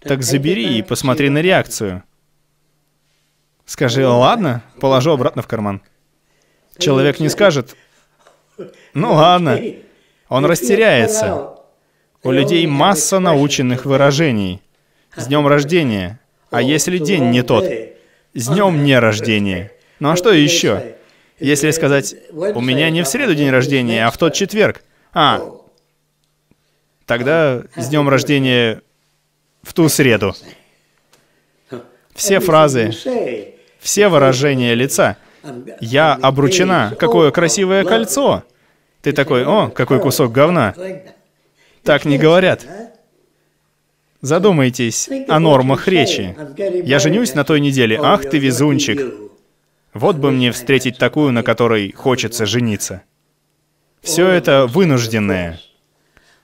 [0.00, 2.02] Так забери и посмотри на реакцию.
[3.64, 5.80] Скажи, ладно, положу обратно в карман.
[6.78, 7.74] Человек не скажет,
[8.92, 9.60] ну ладно.
[10.28, 11.54] Он растеряется.
[12.24, 14.62] У людей масса наученных выражений.
[15.14, 16.18] С днем рождения.
[16.50, 17.64] А если день не тот?
[18.32, 19.70] С днем не рождения.
[20.00, 20.96] Ну а что еще?
[21.38, 24.82] Если сказать, у меня не в среду день рождения, а в тот четверг.
[25.12, 25.42] А,
[27.04, 28.80] тогда с днем рождения
[29.62, 30.34] в ту среду.
[32.14, 32.92] Все фразы,
[33.80, 35.18] все выражения лица.
[35.80, 36.96] Я обручена.
[36.98, 38.44] Какое красивое кольцо.
[39.02, 40.74] Ты такой, о, какой кусок говна.
[41.84, 42.66] Так не говорят.
[44.22, 46.34] Задумайтесь о нормах речи.
[46.82, 48.00] Я женюсь на той неделе.
[48.02, 49.14] Ах ты везунчик.
[49.92, 53.02] Вот бы мне встретить такую, на которой хочется жениться.
[54.00, 55.60] Все это вынужденное.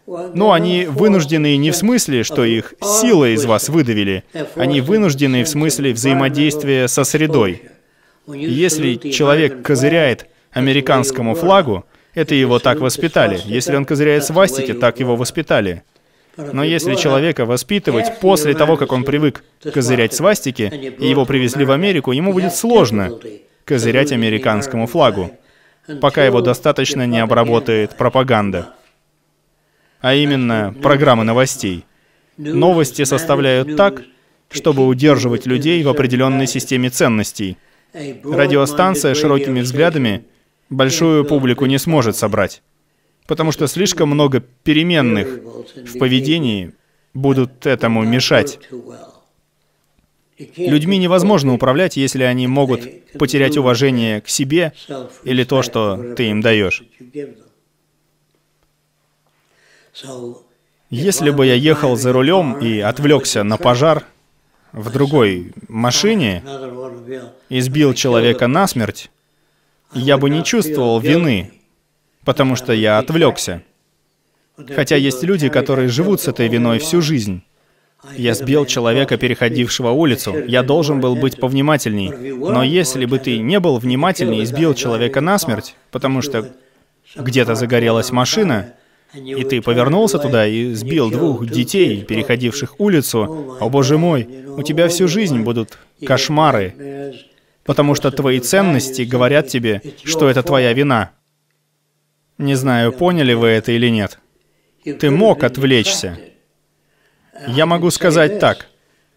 [0.06, 4.24] Но они вынуждены не в смысле, что их силой из вас выдавили.
[4.56, 7.62] Они вынуждены в смысле взаимодействия со средой.
[8.26, 13.40] Если человек козыряет американскому флагу, это его так воспитали.
[13.44, 15.82] Если он козыряет свастики, так его воспитали.
[16.36, 21.70] Но если человека воспитывать после того, как он привык козырять свастики, и его привезли в
[21.70, 23.18] Америку, ему будет сложно
[23.64, 25.30] козырять американскому флагу,
[26.00, 28.74] пока его достаточно не обработает пропаганда.
[30.00, 31.84] А именно, программы новостей.
[32.38, 34.02] Новости составляют так,
[34.50, 37.58] чтобы удерживать людей в определенной системе ценностей.
[37.92, 40.24] Радиостанция широкими взглядами
[40.70, 42.62] большую публику не сможет собрать,
[43.26, 45.28] потому что слишком много переменных
[45.76, 46.72] в поведении
[47.12, 48.58] будут этому мешать.
[50.56, 54.72] Людьми невозможно управлять, если они могут потерять уважение к себе
[55.24, 56.82] или то, что ты им даешь.
[60.88, 64.06] Если бы я ехал за рулем и отвлекся на пожар
[64.72, 66.42] в другой машине
[67.48, 69.10] и сбил человека насмерть,
[69.92, 71.50] я бы не чувствовал вины,
[72.24, 73.62] потому что я отвлекся.
[74.74, 77.42] Хотя есть люди, которые живут с этой виной всю жизнь.
[78.16, 80.34] Я сбил человека, переходившего улицу.
[80.46, 82.34] Я должен был быть повнимательней.
[82.34, 86.50] Но если бы ты не был внимательней и сбил человека насмерть, потому что
[87.14, 88.74] где-то загорелась машина,
[89.14, 94.88] и ты повернулся туда и сбил двух детей, переходивших улицу, о боже мой, у тебя
[94.88, 97.12] всю жизнь будут кошмары,
[97.64, 101.12] потому что твои ценности говорят тебе, что это твоя вина.
[102.38, 104.18] Не знаю, поняли вы это или нет.
[104.84, 106.18] Ты мог отвлечься.
[107.46, 108.68] Я могу сказать так.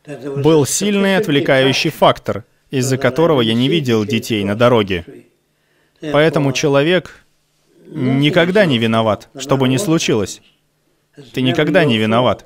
[0.06, 5.06] Был сильный отвлекающий фактор, из-за которого я не видел детей на дороге.
[6.02, 7.24] Поэтому человек
[7.88, 10.42] никогда не виноват, что бы ни случилось.
[11.34, 12.46] Ты никогда не виноват.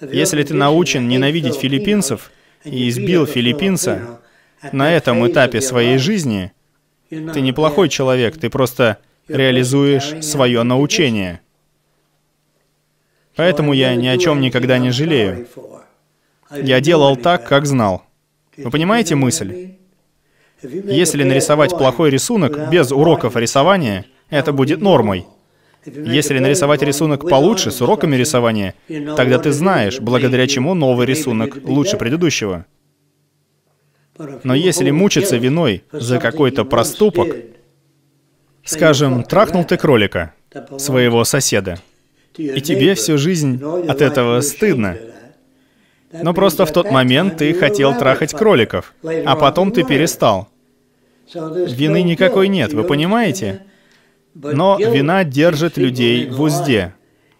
[0.00, 2.32] Если ты научен ненавидеть филиппинцев
[2.64, 4.21] и избил филиппинца,
[4.70, 6.52] на этом этапе своей жизни
[7.10, 8.98] ты неплохой человек, ты просто
[9.28, 11.40] реализуешь свое научение.
[13.36, 15.46] Поэтому я ни о чем никогда не жалею.
[16.50, 18.04] Я делал так, как знал.
[18.56, 19.74] Вы понимаете мысль?
[20.62, 25.26] Если нарисовать плохой рисунок без уроков рисования, это будет нормой.
[25.84, 28.74] Если нарисовать рисунок получше, с уроками рисования,
[29.16, 32.66] тогда ты знаешь, благодаря чему новый рисунок лучше предыдущего.
[34.44, 37.36] Но если мучиться виной за какой-то проступок,
[38.64, 40.34] скажем, трахнул ты кролика,
[40.78, 41.78] своего соседа,
[42.36, 44.96] И тебе всю жизнь от этого стыдно.
[46.12, 50.48] Но просто в тот момент ты хотел трахать кроликов, а потом ты перестал.
[51.34, 53.62] Вины никакой нет, вы понимаете?
[54.34, 56.94] Но вина держит людей в узде.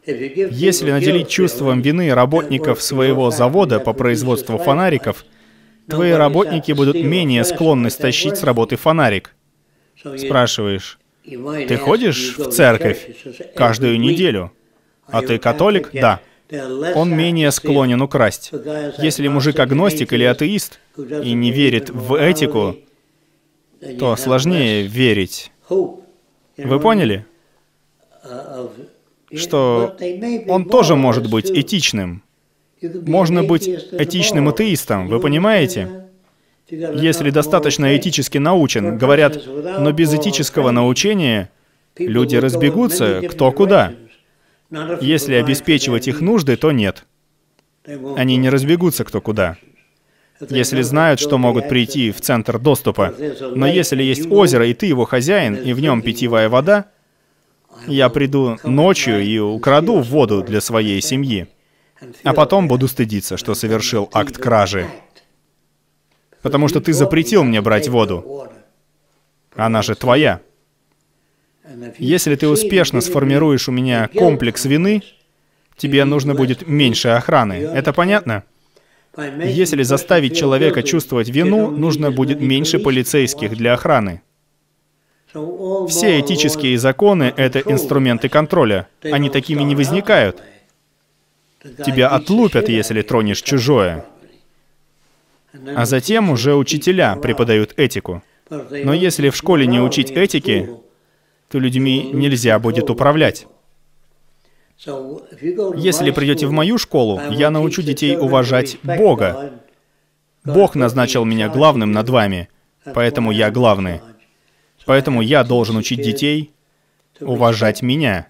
[0.07, 5.25] Если наделить чувством вины работников своего завода по производству фонариков,
[5.89, 9.35] твои работники будут менее склонны стащить с работы фонарик.
[10.17, 13.17] Спрашиваешь, ты ходишь в церковь
[13.55, 14.53] каждую неделю?
[15.07, 15.91] А ты католик?
[15.93, 16.21] Да.
[16.95, 18.53] Он менее склонен украсть.
[18.99, 22.77] Если мужик агностик или атеист и не верит в этику,
[23.99, 25.51] то сложнее верить.
[25.69, 27.27] Вы поняли?
[29.35, 29.97] Что
[30.49, 32.23] он тоже может быть этичным.
[32.83, 36.07] Можно быть этичным атеистом, вы понимаете?
[36.69, 41.51] Если достаточно этически научен, говорят, но без этического научения
[41.99, 43.95] люди разбегутся кто куда.
[45.01, 47.05] Если обеспечивать их нужды, то нет.
[48.17, 49.57] Они не разбегутся кто куда.
[50.49, 53.15] Если знают, что могут прийти в центр доступа.
[53.55, 56.87] Но если есть озеро, и ты его хозяин, и в нем питьевая вода,
[57.87, 61.49] я приду ночью и украду воду для своей семьи.
[62.25, 64.87] А потом буду стыдиться, что совершил акт кражи.
[66.43, 68.49] Потому что ты запретил мне брать воду.
[69.55, 70.41] Она же твоя.
[71.99, 75.03] Если ты успешно сформируешь у меня комплекс вины,
[75.77, 77.55] тебе нужно будет меньше охраны.
[77.55, 78.45] Это понятно?
[79.17, 84.23] Если заставить человека чувствовать вину, нужно будет меньше полицейских для охраны.
[85.89, 88.89] Все этические законы— это инструменты контроля.
[89.03, 90.43] Они такими не возникают.
[91.85, 94.05] Тебя отлупят, если тронешь чужое.
[95.77, 98.23] А затем уже учителя преподают этику.
[98.51, 100.71] Но если в школе не учить этике,
[101.49, 103.47] то людьми нельзя будет управлять.
[105.77, 109.53] Если придете в мою школу, я научу детей уважать Бога.
[110.45, 112.49] Бог назначил меня главным над вами,
[112.95, 114.01] поэтому я главный.
[114.85, 116.53] Поэтому я должен учить детей
[117.21, 118.27] уважать меня.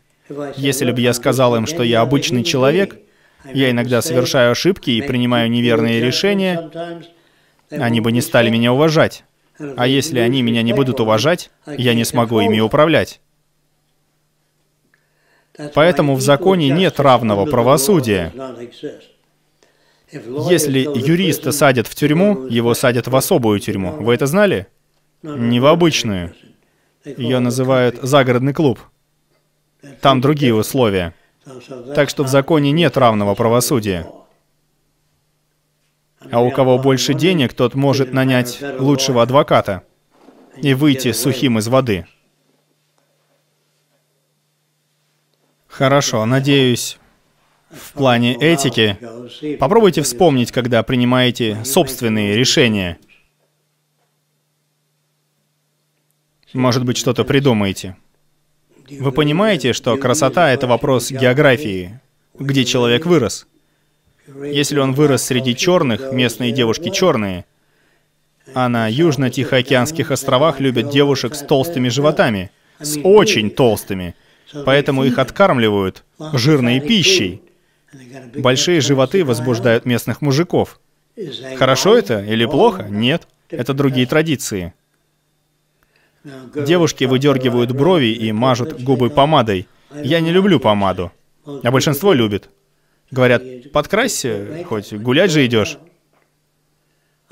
[0.57, 2.99] Если бы я сказал им, что я обычный человек,
[3.45, 6.71] я иногда совершаю ошибки и принимаю неверные решения,
[7.71, 9.25] они бы не стали меня уважать.
[9.77, 13.21] А если они меня не будут уважать, я не смогу ими управлять.
[15.75, 18.33] Поэтому в законе нет равного правосудия.
[20.11, 23.93] Если юриста садят в тюрьму, его садят в особую тюрьму.
[23.93, 24.67] Вы это знали?
[25.23, 26.35] Не в обычную.
[27.05, 28.79] Ее называют загородный клуб.
[30.01, 31.15] Там другие условия.
[31.95, 34.07] Так что в законе нет равного правосудия.
[36.31, 39.83] А у кого больше денег, тот может нанять лучшего адвоката
[40.57, 42.07] и выйти сухим из воды.
[45.67, 46.99] Хорошо, надеюсь,
[47.71, 48.99] в плане этики,
[49.59, 52.99] попробуйте вспомнить, когда принимаете собственные решения.
[56.53, 57.97] Может быть, что-то придумаете.
[58.91, 62.01] Вы понимаете, что красота— это вопрос географии,
[62.39, 63.47] где человек вырос.
[64.27, 67.45] Если он вырос среди черных, местные девушки черные,
[68.55, 74.15] а на Южно-Тихоокеанских островах любят девушек с толстыми животами, с очень толстыми,
[74.65, 77.43] поэтому их откармливают жирной пищей.
[78.37, 80.81] Большие животы возбуждают местных мужиков.
[81.57, 82.87] Хорошо это или плохо?
[82.89, 83.29] Нет.
[83.51, 84.73] Это другие традиции.
[86.25, 89.67] Девушки выдергивают брови и мажут губы помадой.
[89.95, 91.13] Я не люблю помаду,
[91.45, 92.49] а большинство любит.
[93.11, 93.43] Говорят,
[93.73, 95.79] подкрасься, хоть гулять же идешь.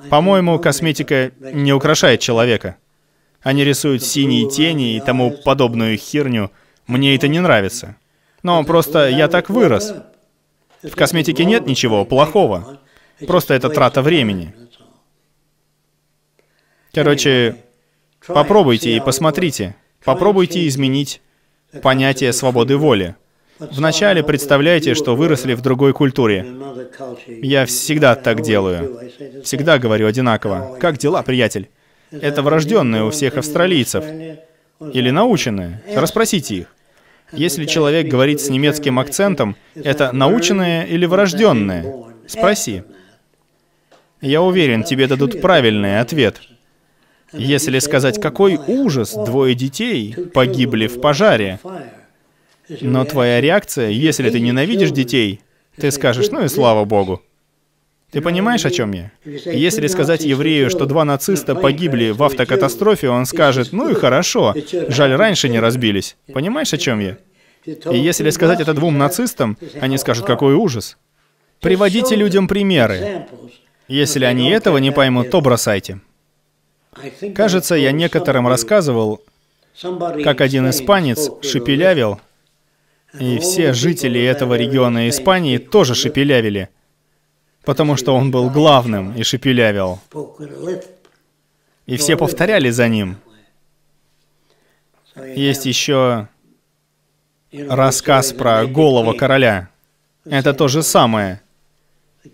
[0.08, 2.76] По-моему, косметика не украшает человека.
[3.42, 6.50] Они рисуют синие тени и тому подобную херню.
[6.86, 7.96] Мне это не нравится.
[8.42, 9.94] Но просто я так вырос.
[10.82, 12.80] В косметике нет ничего плохого.
[13.26, 14.54] Просто это трата времени.
[16.92, 17.56] Короче,
[18.26, 19.76] попробуйте и посмотрите.
[20.04, 21.20] Попробуйте изменить
[21.82, 23.16] понятие свободы воли.
[23.58, 26.46] Вначале представляете, что выросли в другой культуре.
[27.28, 29.10] Я всегда так делаю.
[29.44, 30.78] Всегда говорю одинаково.
[30.80, 31.68] Как дела, приятель?
[32.10, 34.04] Это врожденное у всех австралийцев.
[34.92, 35.82] Или наученное.
[35.94, 36.74] Расспросите их.
[37.32, 41.94] Если человек говорит с немецким акцентом, это наученное или врожденное?
[42.26, 42.82] Спроси.
[44.20, 46.40] Я уверен, тебе дадут правильный ответ.
[47.32, 51.60] Если сказать, какой ужас, двое детей погибли в пожаре,
[52.80, 55.40] но твоя реакция, если ты ненавидишь детей,
[55.76, 57.22] ты скажешь, ну и слава богу.
[58.10, 59.12] Ты понимаешь, о чем я?
[59.24, 64.54] Если сказать еврею, что два нациста погибли в автокатастрофе, он скажет, ну и хорошо,
[64.88, 66.16] жаль, раньше не разбились.
[66.32, 67.18] Понимаешь, о чем я?
[67.64, 70.96] И если сказать это двум нацистам, они скажут, какой ужас.
[71.60, 73.26] Приводите людям примеры.
[73.86, 76.00] Если они этого не поймут, то бросайте.
[77.34, 79.22] Кажется, я некоторым рассказывал,
[80.24, 82.20] как один испанец шепелявил,
[83.18, 86.68] и все жители этого региона Испании тоже шепелявили,
[87.64, 90.00] потому что он был главным и шепелявил.
[91.86, 93.16] И все повторяли за ним.
[95.16, 96.28] Есть еще
[97.52, 99.68] рассказ про голого короля.
[100.24, 101.40] Это то же самое.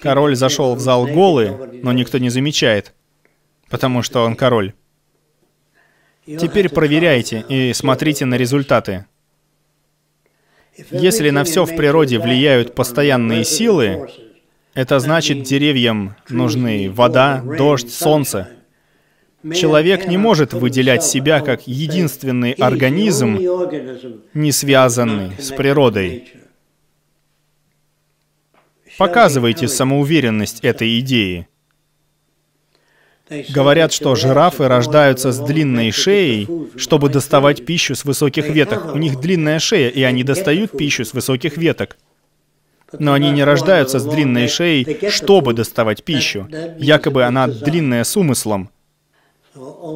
[0.01, 1.53] Король зашел в зал голый,
[1.83, 2.93] но никто не замечает,
[3.71, 4.75] потому что он король.
[6.27, 9.07] Теперь проверяйте и смотрите на результаты.
[10.91, 14.11] Если на все в природе влияют постоянные силы,
[14.75, 18.51] это значит, деревьям нужны вода, дождь, солнце.
[19.55, 23.39] Человек не может выделять себя как единственный организм,
[24.35, 26.33] не связанный с природой.
[28.99, 31.49] Показывайте самоуверенность этой идеи.
[33.29, 38.95] Говорят, что жирафы рождаются с длинной шеей, чтобы доставать пищу с высоких веток.
[38.95, 41.97] У них длинная шея, и они достают пищу с высоких веток.
[42.99, 46.49] Но они не рождаются с длинной шеей, чтобы доставать пищу.
[46.79, 48.71] Якобы она длинная с умыслом.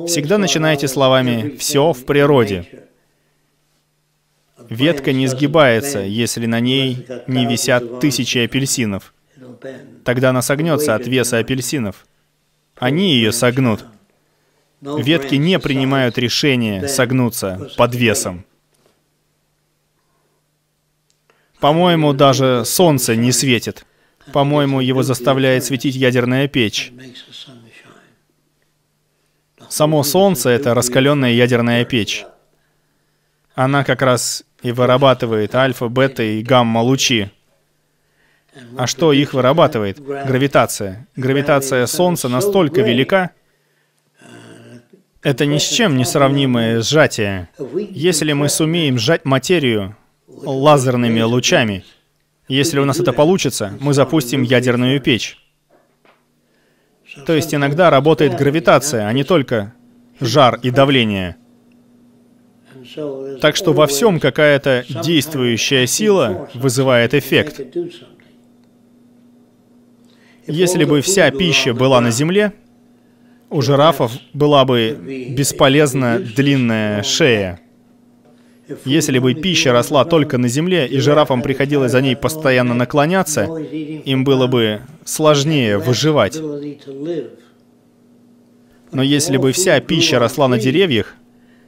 [0.08, 2.66] Всегда начинайте словами «все в природе».
[4.68, 9.14] Ветка не сгибается, если на ней не висят тысячи апельсинов.
[10.04, 12.06] Тогда она согнется от веса апельсинов.
[12.80, 13.84] Они ее согнут.
[14.80, 18.46] Ветки не принимают решение согнуться под весом.
[21.60, 23.84] По-моему, даже солнце не светит.
[24.32, 26.90] По-моему, его заставляет светить ядерная печь.
[29.68, 32.24] Само солнце— это раскаленная ядерная печь.
[33.54, 37.30] Она как раз и вырабатывает альфа, бета и гамма-лучи.
[38.76, 40.00] А что их вырабатывает?
[40.00, 41.06] Гравитация.
[41.16, 43.30] Гравитация Солнца настолько велика,
[45.22, 47.50] это ни с чем не сравнимое сжатие.
[47.90, 49.96] Если мы сумеем сжать материю
[50.26, 51.84] лазерными лучами,
[52.48, 55.38] если у нас это получится, мы запустим ядерную печь.
[57.26, 59.74] То есть иногда работает гравитация, а не только
[60.20, 61.36] жар и давление.
[63.42, 67.60] Так что во всем какая-то действующая сила вызывает эффект.
[70.50, 72.52] Если бы вся пища была на Земле,
[73.50, 74.96] у жирафов была бы
[75.30, 77.60] бесполезна длинная шея.
[78.84, 84.22] Если бы пища росла только на земле, и жирафам приходилось за ней постоянно наклоняться, им
[84.22, 86.40] было бы сложнее выживать.
[88.92, 91.16] Но если бы вся пища росла на деревьях,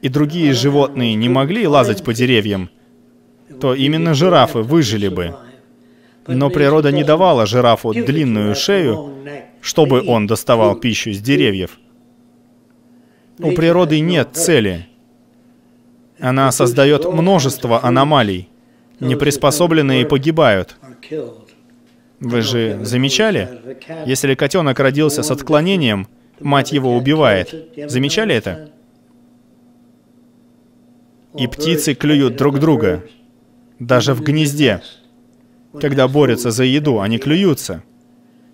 [0.01, 2.69] и другие животные не могли лазать по деревьям,
[3.61, 5.35] то именно жирафы выжили бы.
[6.27, 9.13] Но природа не давала жирафу длинную шею,
[9.61, 11.79] чтобы он доставал пищу с деревьев.
[13.39, 14.87] У природы нет цели.
[16.19, 18.49] Она создает множество аномалий.
[18.99, 20.77] Неприспособленные погибают.
[22.19, 23.59] Вы же замечали?
[24.05, 26.07] Если котенок родился с отклонением,
[26.39, 27.53] мать его убивает.
[27.87, 28.71] Замечали это?
[31.37, 33.03] И птицы клюют друг друга.
[33.79, 34.81] Даже в гнезде.
[35.79, 37.83] Когда борются за еду, они клюются.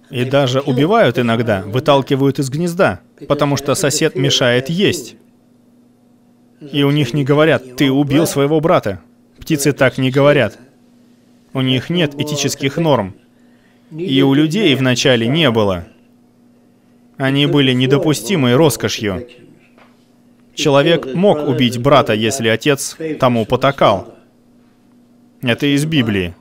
[0.10, 5.16] И даже убивают иногда, выталкивают из гнезда, потому что сосед мешает есть.
[6.60, 9.02] И у них не говорят, ты убил своего брата.
[9.38, 10.58] Птицы так не говорят.
[11.54, 13.16] У них нет этических норм.
[13.92, 15.86] И у людей вначале не было.
[17.18, 19.28] Они были недопустимой роскошью.
[20.54, 24.16] Человек мог убить брата, если отец тому потакал.
[25.42, 26.36] Это из Библии.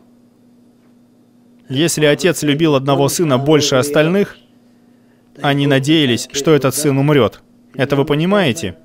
[1.69, 4.37] Если отец любил одного сына больше остальных,
[5.41, 7.43] они надеялись, что этот сын умрет.
[7.75, 8.77] Это вы понимаете?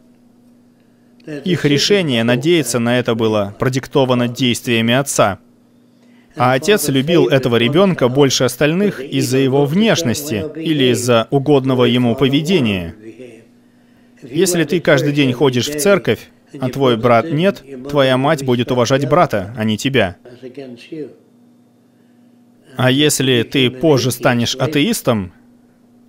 [1.25, 5.39] Их решение надеяться на это было продиктовано действиями отца.
[6.35, 12.95] А отец любил этого ребенка больше остальных из-за его внешности или из-за угодного ему поведения.
[14.21, 16.29] Если ты каждый день ходишь в церковь,
[16.59, 20.17] а твой брат нет, твоя мать будет уважать брата, а не тебя.
[22.77, 25.33] А если ты позже станешь атеистом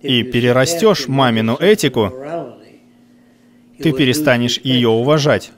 [0.01, 2.13] и перерастешь мамину этику,
[3.79, 5.51] ты перестанешь ее уважать.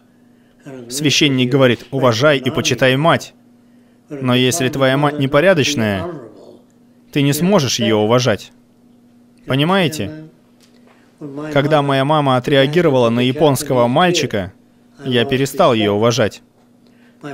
[0.90, 3.34] Священник говорит, уважай и почитай мать.
[4.10, 6.06] Но если твоя мать непорядочная,
[7.12, 8.52] ты не сможешь ее уважать.
[9.46, 10.26] Понимаете?
[11.54, 14.54] Когда моя мама отреагировала на японского мальчика,
[15.04, 16.42] я перестал ее уважать.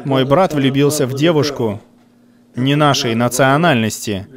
[0.05, 1.81] Мой брат влюбился в девушку
[2.55, 4.27] не нашей национальности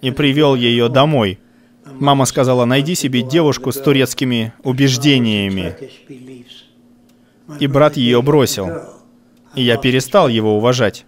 [0.00, 1.38] и привел ее домой.
[1.86, 5.76] Мама сказала, найди себе девушку с турецкими убеждениями.
[7.60, 8.68] И брат ее бросил.
[9.54, 11.04] И я перестал его уважать.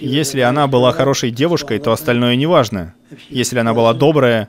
[0.00, 2.94] Если она была хорошей девушкой, то остальное не важно.
[3.28, 4.48] Если она была добрая,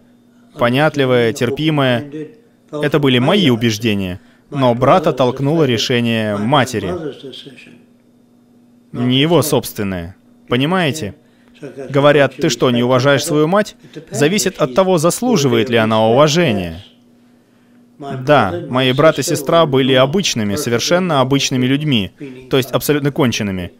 [0.57, 2.11] понятливая, терпимая,
[2.71, 4.19] это были мои убеждения.
[4.51, 6.93] Но брата толкнуло решение матери.
[8.91, 10.15] Не его собственное.
[10.47, 11.15] Понимаете?
[11.89, 13.75] Говорят, ты что, не уважаешь свою мать?
[14.11, 16.83] Зависит от того, заслуживает ли она уважения.
[17.99, 22.11] Да, мои брат и сестра были обычными, совершенно обычными людьми,
[22.49, 23.71] то есть абсолютно конченными.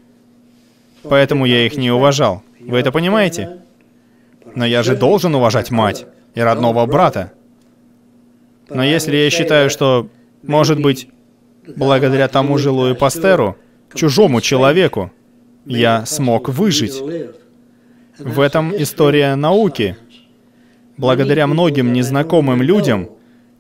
[1.03, 2.43] Поэтому я их не уважал.
[2.59, 3.57] Вы это понимаете?
[4.55, 6.05] Но я же должен уважать мать
[6.35, 7.33] и родного брата.
[8.69, 10.07] Но если я считаю, что,
[10.43, 11.09] может быть,
[11.75, 13.57] благодаря тому же Луи Пастеру,
[13.93, 15.11] чужому человеку,
[15.65, 17.01] я смог выжить.
[18.17, 19.97] В этом история науки.
[20.97, 23.09] Благодаря многим незнакомым людям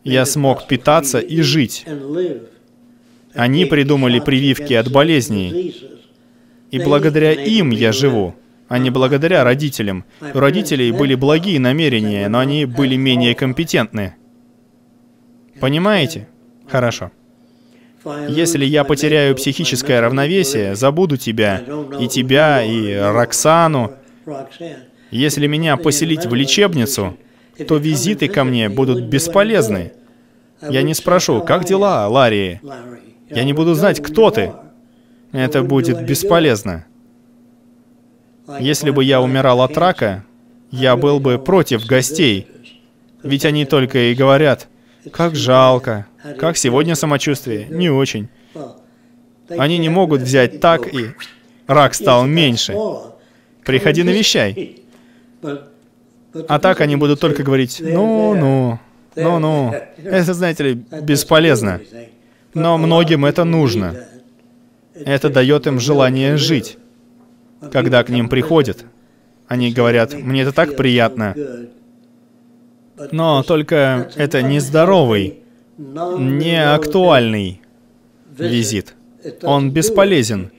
[0.03, 1.85] я смог питаться и жить.
[3.33, 5.75] Они придумали прививки от болезней.
[6.69, 8.35] И благодаря им я живу,
[8.67, 10.05] а не благодаря родителям.
[10.33, 14.15] У родителей были благие намерения, но они были менее компетентны.
[15.59, 16.27] Понимаете?
[16.67, 17.11] Хорошо.
[18.27, 21.61] Если я потеряю психическое равновесие, забуду тебя,
[21.99, 23.93] и тебя, и Роксану,
[25.11, 27.17] если меня поселить в лечебницу,
[27.67, 29.93] то визиты ко мне будут бесполезны.
[30.61, 32.59] Я не спрошу, как дела, Ларри?
[33.29, 34.53] Я не буду знать, кто ты.
[35.31, 36.85] Это будет бесполезно.
[38.59, 40.25] Если бы я умирал от рака,
[40.71, 42.47] я был бы против гостей.
[43.23, 44.67] Ведь они только и говорят,
[45.11, 46.05] как жалко,
[46.39, 48.29] как сегодня самочувствие, не очень.
[49.49, 51.13] Они не могут взять так и
[51.67, 52.75] рак стал меньше.
[53.65, 54.83] Приходи навещай.
[56.47, 58.79] А так они будут только говорить, ну-ну,
[59.15, 59.75] ну-ну.
[60.03, 61.81] Это, знаете ли, бесполезно.
[62.53, 63.95] Но многим это нужно.
[64.93, 66.77] Это дает им желание жить.
[67.71, 68.85] Когда к ним приходят,
[69.47, 71.35] они говорят, мне это так приятно.
[73.11, 75.39] Но только это нездоровый,
[75.77, 77.61] не актуальный
[78.37, 78.95] визит.
[79.41, 80.51] Он бесполезен.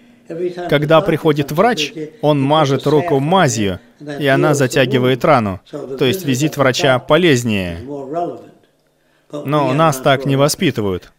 [0.70, 3.78] Когда приходит врач, он мажет руку мазью,
[4.18, 5.60] и она затягивает рану.
[5.70, 7.78] То есть визит врача полезнее.
[9.32, 11.12] Но нас так не воспитывают.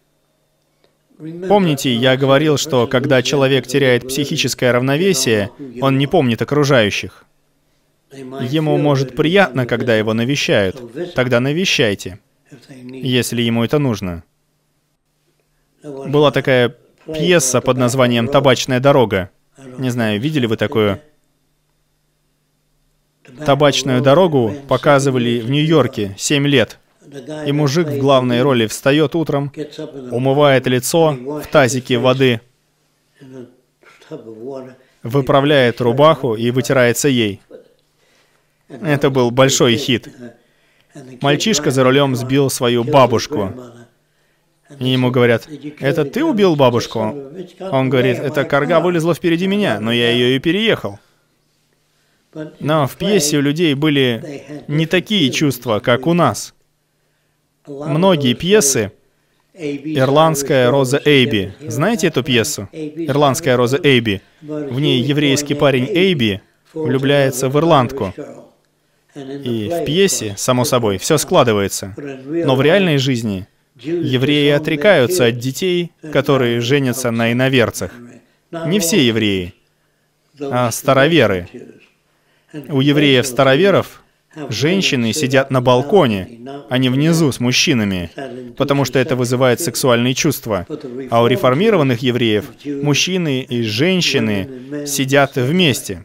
[1.48, 5.50] Помните, я говорил, что когда человек теряет психическое равновесие,
[5.80, 7.24] он не помнит окружающих.
[8.12, 10.80] Ему может приятно, когда его навещают.
[11.14, 12.20] Тогда навещайте,
[12.88, 14.22] если ему это нужно.
[15.82, 19.30] Была такая пьеса под названием «Табачная дорога».
[19.78, 21.00] Не знаю, видели вы такую?
[23.44, 26.78] «Табачную дорогу» показывали в Нью-Йорке 7 лет.
[27.46, 29.52] И мужик в главной роли встает утром,
[30.10, 32.40] умывает лицо в тазике воды,
[35.02, 37.40] выправляет рубаху и вытирается ей.
[38.68, 40.08] Это был большой хит.
[41.20, 43.52] Мальчишка за рулем сбил свою бабушку.
[44.80, 45.48] И ему говорят,
[45.78, 47.14] это ты убил бабушку?
[47.60, 50.98] Он говорит, эта корга вылезла впереди меня, но я ее и переехал.
[52.60, 56.54] Но в пьесе у людей были не такие чувства, как у нас.
[57.66, 58.92] Многие пьесы
[59.54, 61.54] «Ирландская роза Эйби».
[61.60, 62.68] Знаете эту пьесу?
[62.72, 64.20] «Ирландская роза Эйби».
[64.42, 66.42] В ней еврейский парень Эйби
[66.74, 68.12] влюбляется в ирландку.
[69.16, 71.94] И в пьесе, само собой, все складывается.
[71.96, 73.46] Но в реальной жизни
[73.76, 77.92] евреи отрекаются от детей, которые женятся на иноверцах.
[78.66, 79.54] Не все евреи,
[80.40, 81.48] а староверы.
[82.68, 84.02] У евреев-староверов
[84.50, 88.10] женщины сидят на балконе, а не внизу с мужчинами,
[88.56, 90.66] потому что это вызывает сексуальные чувства.
[91.10, 92.44] А у реформированных евреев
[92.82, 96.04] мужчины и женщины сидят вместе.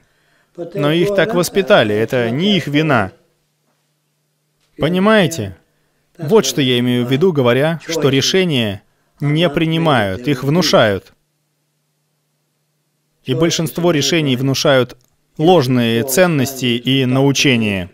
[0.55, 3.13] Но их так воспитали, это не их вина.
[4.77, 5.57] Понимаете?
[6.17, 8.83] Вот что я имею в виду, говоря, что решения
[9.19, 11.13] не принимают, их внушают.
[13.23, 14.97] И большинство решений внушают
[15.37, 17.89] ложные ценности и научения.